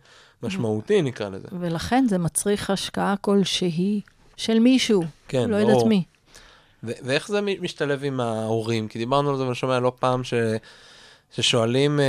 [0.43, 1.47] משמעותי, נקרא לזה.
[1.59, 4.01] ולכן זה מצריך השקעה כלשהי
[4.37, 5.85] של מישהו, כן, לא יודעת.
[5.85, 6.03] מי.
[6.83, 8.87] ו- ואיך זה משתלב עם ההורים?
[8.87, 10.33] כי דיברנו על זה, ואני שומע לא פעם ש...
[11.35, 12.05] ששואלים, אה,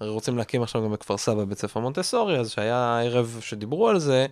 [0.00, 3.98] הרי רוצים להקים עכשיו גם בכפר סבא בית ספר מונטסורי, אז שהיה ערב שדיברו על
[3.98, 4.26] זה,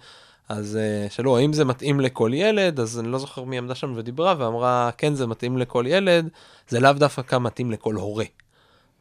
[0.48, 2.80] אז אה, שאלו, האם זה מתאים לכל ילד?
[2.80, 6.28] אז אני לא זוכר מי עמדה שם ודיברה, ואמרה, כן, זה מתאים לכל ילד,
[6.68, 8.24] זה לאו דווקא מתאים לכל הורה.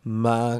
[0.05, 0.57] מה,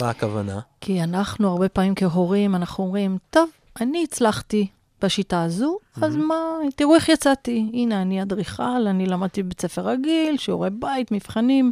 [0.00, 0.60] מה הכוונה?
[0.80, 4.66] כי אנחנו הרבה פעמים כהורים, אנחנו אומרים, טוב, אני הצלחתי
[5.02, 6.34] בשיטה הזו, אז מה,
[6.76, 7.70] תראו איך יצאתי.
[7.72, 11.70] הנה, אני אדריכל, אני למדתי בבית ספר רגיל, שיעורי בית, מבחנים.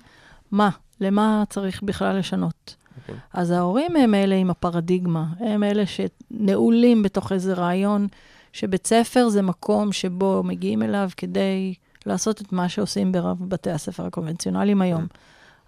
[0.51, 0.71] מה?
[1.01, 2.77] למה צריך בכלל לשנות?
[3.01, 3.15] אוקיי.
[3.33, 8.07] אז ההורים הם אלה עם הפרדיגמה, הם אלה שנעולים בתוך איזה רעיון
[8.53, 11.75] שבית ספר זה מקום שבו מגיעים אליו כדי
[12.07, 15.07] לעשות את מה שעושים ברב בתי הספר הקונבנציונליים היום.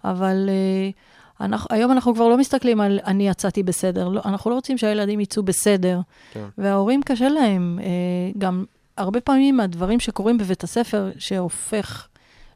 [0.03, 4.55] אבל uh, אנחנו, היום אנחנו כבר לא מסתכלים על אני יצאתי בסדר, לא, אנחנו לא
[4.55, 5.99] רוצים שהילדים יצאו בסדר,
[6.33, 6.45] כן.
[6.57, 7.79] וההורים קשה להם.
[7.81, 8.65] Uh, גם
[8.97, 12.07] הרבה פעמים הדברים שקורים בבית הספר, שהופך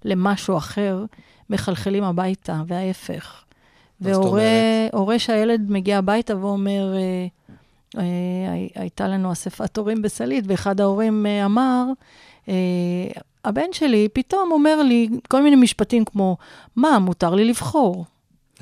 [0.05, 1.05] למשהו אחר,
[1.49, 3.43] מחלחלים הביתה, וההפך.
[4.01, 7.27] והורה שהילד מגיע הביתה ואומר, אה, אה,
[8.75, 11.85] הייתה לנו אספת הורים בסלית, ואחד ההורים אה, אמר,
[12.49, 12.53] אה,
[13.45, 16.37] הבן שלי פתאום אומר לי כל מיני משפטים כמו,
[16.75, 18.05] מה, מותר לי לבחור?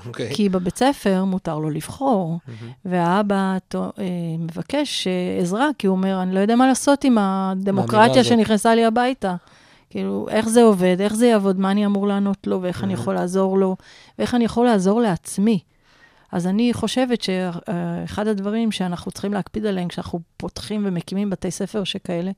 [0.06, 0.36] אוקיי.
[0.36, 2.72] כי בבית ספר מותר לו לבחור, מהמם.
[2.86, 4.04] והאבא תו- אה,
[4.40, 8.24] מבקש אה, עזרה, כי הוא אומר, אני לא יודע מה לעשות עם הדמוקרטיה.
[8.24, 9.36] שנכנסה לי הביתה.
[9.90, 13.02] כאילו, איך זה עובד, איך זה יעבוד, מה אני אמור לענות לו, ואיך אני מהמם.
[13.02, 13.76] יכול לעזור לו,
[14.20, 15.60] ואיך אני יכול לעזור לעצמי.
[16.32, 22.32] אז אני חושבת שאחד הדברים שאנחנו צריכים להקפיד עליהם כשאנחנו פותחים ומקימים בתי ספר שכאלה,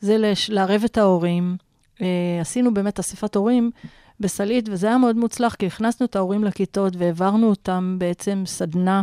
[0.00, 1.56] זה לש- לערב את ההורים.
[2.02, 2.06] אה,
[2.40, 3.70] עשינו באמת אספת הורים
[4.20, 9.02] בסלעית, וזה היה מאוד מוצלח, כי הכנסנו את ההורים לכיתות והעברנו אותם בעצם סדנה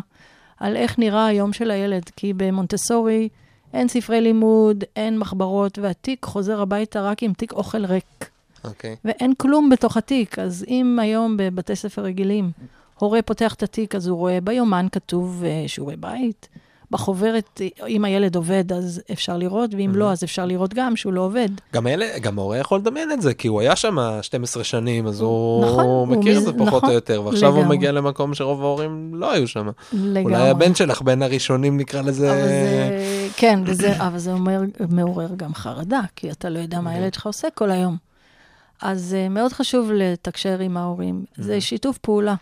[0.60, 2.04] על איך נראה היום של הילד.
[2.16, 3.30] כי במונטסורי
[3.74, 8.30] אין ספרי לימוד, אין מחברות, והתיק חוזר הביתה רק עם תיק אוכל ריק.
[8.64, 8.96] אוקיי.
[9.06, 10.40] ואין כלום בתוך התיק.
[10.40, 12.52] אז אם היום בבתי ספר רגילים
[13.00, 16.50] הורה פותח את התיק, אז הוא רואה ביומן כתוב אה, שיעורי בית.
[16.92, 21.14] בחוברת, אה, אם הילד עובד, אז אפשר לראות, ואם לא, אז אפשר לראות גם שהוא
[21.14, 21.50] לא עובד.
[21.74, 25.22] גם אלה, גם ההורה יכול לדמיין את זה, כי הוא היה שם 12 שנים, אז
[25.22, 27.78] הוא נכון, הוא מכיר את מז- זה פחות נכון, או יותר, ועכשיו הוא לגמרי.
[27.78, 29.70] מגיע למקום שרוב ההורים לא היו שם.
[29.94, 30.24] לגמרי.
[30.24, 32.32] אולי הבן שלך בין הראשונים נקרא לזה...
[32.32, 36.90] אבל זה, כן, וזה, אבל זה אומר, מעורר גם חרדה, כי אתה לא יודע מה
[36.90, 37.02] אוקיי.
[37.02, 37.98] הילד שלך עושה כל היום.
[38.82, 41.26] אז uh, מאוד חשוב לתקשר עם ההורים.
[41.38, 42.36] זה שיתוף פעולה.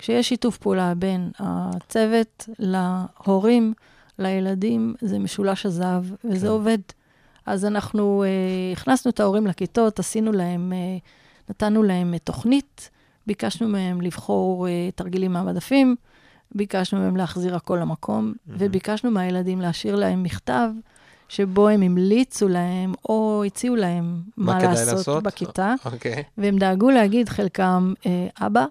[0.00, 3.74] כשיש שיתוף פעולה בין הצוות להורים,
[4.18, 6.52] לילדים, זה משולש הזהב, וזה כן.
[6.52, 6.78] עובד.
[7.46, 12.90] אז אנחנו uh, הכנסנו את ההורים לכיתות, עשינו להם, uh, נתנו להם תוכנית,
[13.26, 15.96] ביקשנו מהם לבחור uh, תרגילים מהמדפים,
[16.54, 20.70] ביקשנו מהם להחזיר הכל למקום, וביקשנו מהילדים להשאיר להם מכתב
[21.28, 25.22] שבו הם המליצו להם, או הציעו להם מה, כדאי לעשות, לעשות?
[25.22, 26.22] בכיתה, אוקיי.
[26.38, 28.64] והם דאגו להגיד, חלקם, אה, אבא,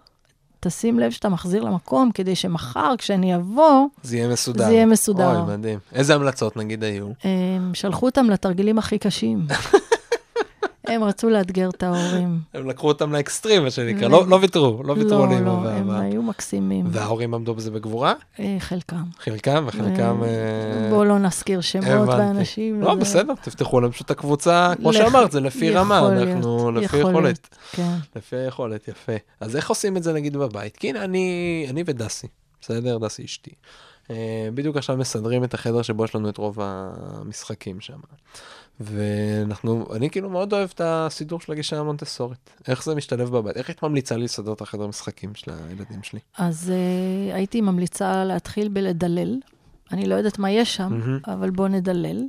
[0.59, 4.65] תשים לב שאתה מחזיר למקום, כדי שמחר, כשאני אבוא, זה יהיה מסודר.
[4.65, 5.41] זה יהיה מסודר.
[5.41, 5.79] אוי, מדהים.
[5.93, 7.07] איזה המלצות נגיד היו?
[7.23, 9.47] הם שלחו אותם לתרגילים הכי קשים.
[10.87, 12.39] הם רצו לאתגר את ההורים.
[12.53, 14.07] הם לקחו אותם לאקסטרים, מה שנקרא.
[14.07, 15.71] לא לא ויתרו, לא ויתרו לא, לאמא לא, ואבא.
[15.71, 16.85] הם היו מקסימים.
[16.89, 18.13] וההורים עמדו בזה בגבורה?
[18.39, 19.03] אה, חלקם.
[19.19, 20.23] חלקם וחלקם...
[20.23, 22.09] אה, בואו לא נזכיר שמות.
[22.09, 22.81] ואנשים.
[22.81, 26.99] לא, בסדר, תפתחו להם פשוט את הקבוצה, כמו שאמרת, זה לפי רמה, אנחנו לפי יכול
[26.99, 27.55] יכולת.
[27.71, 27.95] כן.
[28.15, 29.13] לפי היכולת, יפה.
[29.39, 30.77] אז איך עושים את זה נגיד בבית?
[30.77, 32.27] כי הנה, אני, אני ודסי,
[32.61, 32.97] בסדר?
[32.97, 33.51] דסי אשתי.
[34.09, 37.99] אה, בדיוק עכשיו מסדרים את החדר שבו יש לנו את רוב המשחקים שם.
[38.79, 42.49] ואנחנו, אני כאילו מאוד אוהב את הסידור של הגישה המונטסורית.
[42.67, 43.57] איך זה משתלב בבית?
[43.57, 46.19] איך היית ממליצה לי לסדר את החדר משחקים של הילדים שלי?
[46.37, 49.39] אז uh, הייתי ממליצה להתחיל בלדלל.
[49.91, 51.19] אני לא יודעת מה יש שם, מהמם.
[51.27, 52.23] אבל בואו נדלל.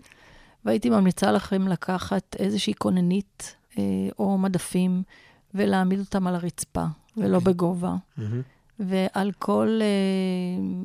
[0.64, 3.76] והייתי ממליצה לכם לקחת איזושהי כוננית uh,
[4.18, 5.02] או מדפים
[5.54, 6.84] ולהעמיד אותם על הרצפה,
[7.16, 7.52] ולא אוקיי.
[7.52, 7.94] בגובה.
[8.16, 8.42] מהמם.
[8.80, 9.80] ועל כל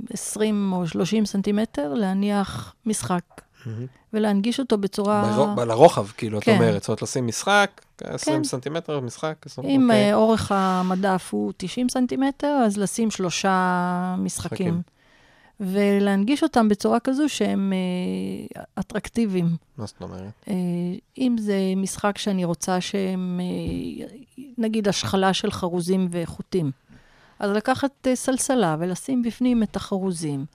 [0.09, 3.21] uh, 20 או 30 סנטימטר להניח משחק,
[3.65, 3.85] מהמם.
[4.13, 5.33] ולהנגיש אותו בצורה...
[5.55, 6.55] ברו- לרוחב, כאילו, את כן.
[6.55, 6.81] אומרת.
[6.81, 8.43] זאת אומרת, לשים משחק, 20 כן.
[8.43, 10.09] סנטימטר, משחק, 20, אם אוקיי.
[10.09, 14.67] אה, אורך המדף הוא 90 סנטימטר, אז לשים שלושה משחקים.
[14.67, 14.95] משחקים.
[15.59, 17.73] ולהנגיש אותם בצורה כזו שהם
[18.55, 19.49] אה, אטרקטיביים.
[19.77, 20.31] מה זאת אומרת?
[20.47, 20.53] אה,
[21.17, 24.05] אם זה משחק שאני רוצה שהם, אה,
[24.57, 26.71] נגיד, השחלה של חרוזים וחוטים,
[27.39, 30.45] אז לקחת אה, סלסלה ולשים בפנים את החרוזים,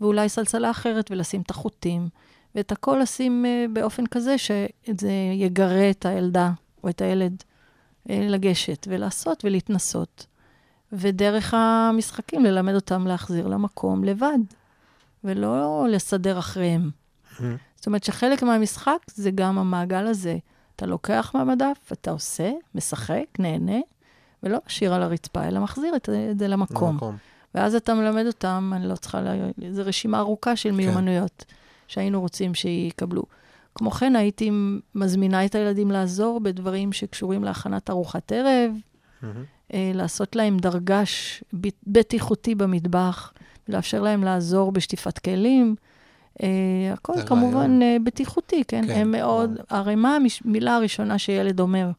[0.00, 2.08] ואולי סלסלה אחרת ולשים את החוטים,
[2.54, 6.50] ואת הכל לשים אה, באופן כזה שזה יגרה את הילדה
[6.84, 7.42] או את הילד
[8.10, 10.26] אה, לגשת ולעשות ולהתנסות.
[10.92, 14.38] ודרך המשחקים ללמד אותם להחזיר למקום לבד,
[15.24, 16.90] ולא לסדר אחריהם.
[17.76, 20.36] זאת אומרת שחלק מהמשחק זה גם המעגל הזה.
[20.76, 23.80] אתה לוקח מהמדף, אתה עושה, משחק, נהנה,
[24.42, 26.92] ולא משאיר על הרצפה, אלא מחזיר את זה למקום.
[26.92, 27.16] למקום.
[27.54, 29.32] ואז אתה מלמד אותם, אני לא צריכה, לה...
[29.70, 31.44] זו רשימה ארוכה של מיומנויות
[31.88, 33.22] שהיינו רוצים שיקבלו.
[33.74, 34.50] כמו כן, הייתי
[34.94, 38.72] מזמינה את הילדים לעזור בדברים שקשורים להכנת ארוחת ערב.
[39.74, 41.44] אה, לעשות להם דרגש
[41.86, 43.32] בטיחותי במטבח,
[43.68, 45.74] לאפשר להם לעזור בשטיפת כלים.
[46.42, 46.48] אה,
[46.92, 47.82] הכל כמובן.
[47.82, 48.86] אה, בטיחותי, כן?
[48.86, 49.58] כן, הם מאוד.
[49.70, 51.90] הרי מה המילה הראשונה שילד אומר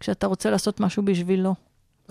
[0.00, 1.54] כשאתה רוצה לעשות משהו בשבילו?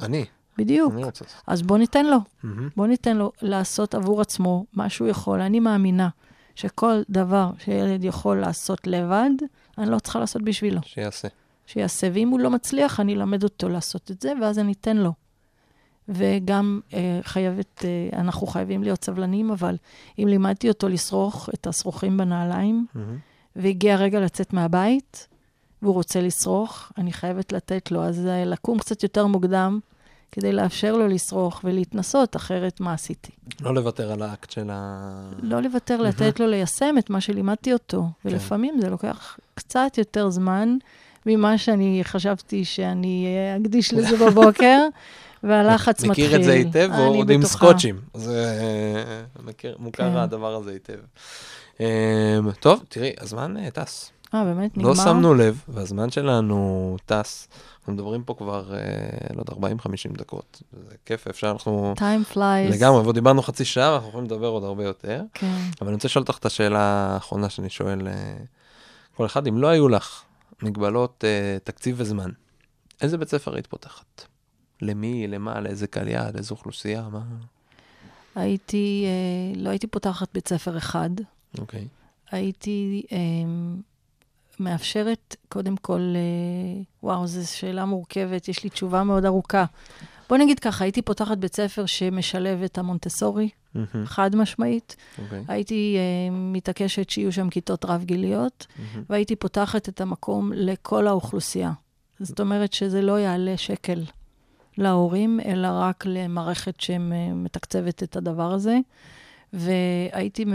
[0.04, 0.26] אני,
[0.58, 0.94] בדיוק.
[0.94, 1.26] אני רוצה.
[1.48, 2.70] אז בוא ניתן לו, מהמם.
[2.76, 5.42] בוא ניתן לו לעשות עבור עצמו מה שהוא יכול.
[5.42, 6.10] אני מאמינה
[6.56, 9.30] שכל דבר שילד יכול לעשות לבד,
[9.78, 10.82] אני לא צריכה לעשות בשבילו.
[10.84, 11.28] שיעשה.
[11.66, 15.14] שיעשה, ואם הוא לא מצליח, אני אלמד אותו לעשות את זה, ואז אני אתן לו.
[16.10, 19.76] וגם אה, חייבת, אה, אנחנו חייבים להיות סבלניים, אבל
[20.20, 23.18] אם לימדתי אותו לשרוך את השרוכים בנעליים, מהמם.
[23.56, 25.28] והגיע הרגע לצאת מהבית,
[25.82, 28.04] והוא רוצה לשרוך, אני חייבת לתת לו.
[28.04, 29.80] אז אה, לקום קצת יותר מוקדם,
[30.32, 33.32] כדי לאפשר לו לשרוך ולהתנסות, אחרת מה עשיתי?
[33.62, 35.12] לא לוותר על האקט של ה...
[35.42, 38.04] לא לוותר, לתת לו ליישם את מה שלימדתי אותו.
[38.26, 40.78] ולפעמים זה לוקח קצת יותר זמן
[41.26, 43.28] ממה שאני חשבתי שאני
[43.62, 44.80] אקדיש לזה בבוקר,
[45.44, 46.26] והלחץ מתחיל.
[46.26, 47.46] מכיר את זה היטב, אני ועוד עם.
[47.46, 48.00] סקוצ'ים.
[48.14, 48.54] זה
[49.44, 50.18] מכיר- מוכר כן.
[50.18, 51.00] הדבר הזה היטב.
[51.82, 54.12] אה, טוב, תראי, הזמן אה, טס.
[54.34, 54.78] אה, באמת?
[54.78, 54.90] נגמר?
[54.90, 57.48] לא שמנו לב, והזמן שלנו טס.
[57.80, 58.80] אנחנו מדברים פה כבר, אה,
[59.36, 60.62] לא יודע, 40-50 דקות.
[60.72, 62.72] זה כיף, אפשר, אנחנו time flies.
[62.72, 65.22] לגמרי, ועוד דיברנו חצי שעה, ואנחנו יכולים לדבר עוד הרבה יותר.
[65.34, 65.62] כן.
[65.82, 66.80] אבל אני רוצה לשאול אותך את השאלה
[67.14, 68.38] האחרונה שאני שואל אה,
[69.16, 70.24] כל אחד, אם לא היו לך
[70.62, 72.30] מגבלות אה, תקציב וזמן,
[73.02, 74.26] איזה בית ספר היית פותחת?
[74.82, 77.22] למי, למה, לאיזה קהל יעד, לאיזו אוכלוסייה, מה?
[78.36, 81.10] הייתי, אה, לא הייתי פותחת בית ספר אחד.
[81.60, 81.88] אוקיי.
[82.32, 83.18] הייתי אה,
[84.60, 89.66] מאפשרת, קודם כל, אה, וואו, זו שאלה מורכבת, יש לי תשובה מאוד ארוכה.
[90.30, 94.96] בוא נגיד ככה, הייתי פותחת בית ספר שמשלב את המונטסורי, מהמם, חד משמעית.
[95.24, 95.44] אוקיי.
[95.48, 101.72] הייתי אה, מתעקשת שיהיו שם כיתות רב-גיליות, מהמם, והייתי פותחת את המקום לכל האוכלוסייה.
[102.20, 104.04] זאת אומרת שזה לא יעלה שקל
[104.78, 108.78] להורים, אלא רק למערכת שמתקצבת את הדבר הזה.
[109.54, 110.46] והייתי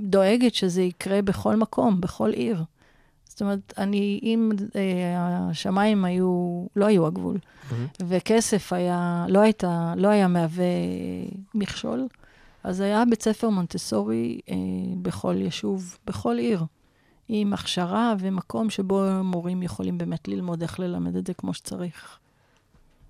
[0.00, 2.64] דואגת שזה יקרה בכל מקום, בכל עיר.
[3.36, 7.38] זאת אומרת, אני, אם אה, השמיים היו, לא היו הגבול,
[7.70, 7.86] מהמם.
[8.08, 10.64] וכסף היה, לא, הייתה, לא היה מהווה
[11.54, 12.08] מכשול,
[12.64, 14.56] אז היה בית ספר מונטסורי אה,
[15.02, 16.64] בכל יישוב, בכל עיר,
[17.28, 22.18] עם הכשרה ומקום שבו מורים יכולים באמת ללמוד איך ללמד את זה כמו שצריך.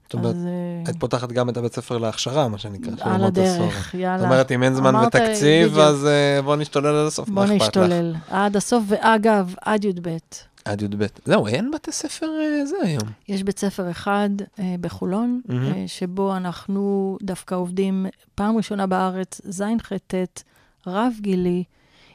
[0.07, 2.97] זאת אומרת, אה, את פותחת גם את הבית ספר להכשרה, מה שנקרא.
[2.97, 3.49] של על מונטסורי.
[3.49, 4.19] הדרך, יאללה.
[4.19, 5.79] זאת אומרת, אם אין זמן ותקציב.
[5.79, 7.67] אז אה, בוא נשתולל עד הסוף, בוא מה אכפת לך?
[7.67, 8.15] נשתולל.
[8.31, 10.17] עד הסוף, ואגב, עד י"ב.
[10.65, 11.07] עד י"ב.
[11.25, 13.09] זהו, אין בתי ספר אה, זה היום.
[13.29, 15.41] יש בית ספר אחד אה, בחולון.
[15.51, 20.43] אה, שבו אנחנו דווקא עובדים פעם ראשונה בארץ, ז'-ח'-ט',
[20.87, 21.65] רב-גילי,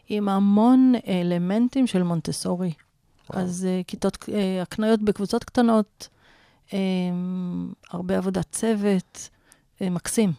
[0.10, 2.74] עם המון אלמנטים של מונטסורי.
[3.30, 3.44] וואו.
[3.44, 6.08] אז אה, כיתות, אה, הקניות בקבוצות קטנות,
[7.92, 9.30] הרבה עבודת צוות,
[9.82, 10.32] אה, מקסים.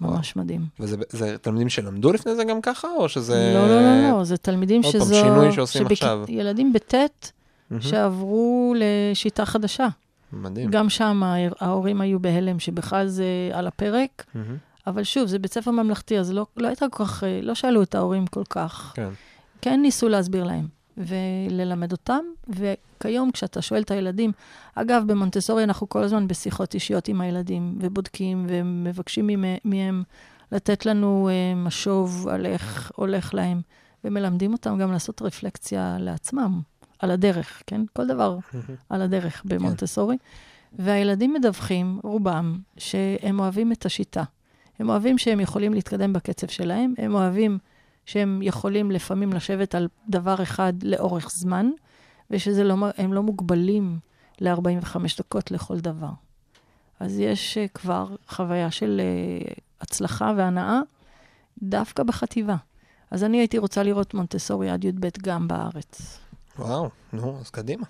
[0.00, 0.66] ממש מדהים.
[0.80, 3.52] וזה זה תלמידים שלמדו לפני זה גם ככה, או שזה...
[3.54, 5.14] לא, לא, לא, לא, זה תלמידים עוד פעם, שזו...
[5.14, 6.24] שינוי שעושים שבכ- עכשיו.
[6.28, 6.94] ילדים בט'
[7.70, 7.82] מהמם.
[7.82, 9.88] שעברו לשיטה חדשה.
[10.32, 10.70] מדהים.
[10.70, 11.22] גם שם
[11.60, 14.56] ההורים היו בהלם שבכלל זה על הפרק, מהמם.
[14.86, 17.82] אבל שוב, זה בית ספר ממלכתי, אז לא, לא הייתה כל כך, אה, לא שאלו
[17.82, 18.92] את ההורים כל כך.
[18.96, 19.08] כן.
[19.60, 20.66] כן ניסו להסביר להם
[20.96, 24.32] וללמד אותם, וכיום כשאתה שואל את הילדים,
[24.74, 29.30] אגב, במונטסורי אנחנו כל הזמן בשיחות אישיות עם הילדים, ובודקים ומבקשים
[29.64, 30.02] מהם
[30.52, 33.60] לתת לנו אה, משוב על איך הולך להם,
[34.04, 36.60] ומלמדים אותם גם לעשות רפלקציה לעצמם,
[36.98, 37.80] על הדרך, כן?
[37.92, 38.38] כל דבר
[38.90, 40.16] על הדרך במונטסורי.
[40.78, 44.22] והילדים מדווחים, רובם, שהם אוהבים את השיטה.
[44.78, 47.58] הם אוהבים שהם יכולים להתקדם בקצב שלהם, הם אוהבים
[48.06, 51.70] שהם יכולים לפעמים לשבת על דבר אחד לאורך זמן,
[52.30, 53.98] ושהם לא מוגבלים
[54.40, 56.10] ל-45 דקות לכל דבר.
[57.00, 59.00] אז יש uh, כבר חוויה של
[59.46, 60.80] uh, הצלחה והנאה
[61.62, 62.56] דווקא בחטיבה.
[63.10, 66.18] אז אני הייתי רוצה לראות מונטסורי עד י"ב גם בארץ.
[66.58, 67.86] וואו, נו, אז קדימה.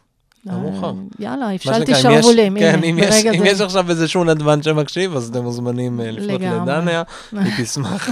[0.46, 0.88] לא מאוחר.
[0.88, 3.42] אה, יאללה, הפשלתי שרוולים, כן, אם יש- אם.
[3.46, 6.40] יש עכשיו איזשהו נדבן שמקשיב, אז אתם מוזמנים אה, לפנות.
[6.40, 7.02] לדניה,
[7.32, 8.08] היא תשמח.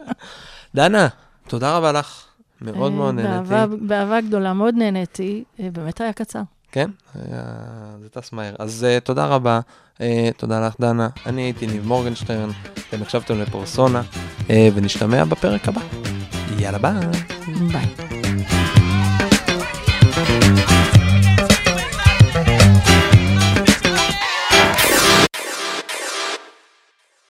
[0.74, 1.08] דנה,
[1.48, 2.22] תודה רבה לך.
[2.62, 3.86] מאוד אה, מאוד באהבה- נהניתי.
[3.86, 6.42] באהבה גדולה, מאוד נהניתי, אה, באמת היה קצר.
[6.72, 7.44] כן, היה-
[8.02, 8.54] זה טס מהר.
[8.58, 9.60] אז אה, תודה רבה,
[10.00, 11.08] אה, תודה לך דנה.
[11.26, 12.48] אני הייתי ניב מורגנשטרן,
[12.88, 14.02] אתם הקשבתם לפרסונה,
[14.50, 15.80] אה, ונשתמע בפרק הבא.
[16.58, 16.92] יאללה ביי.
[17.72, 18.15] ביי.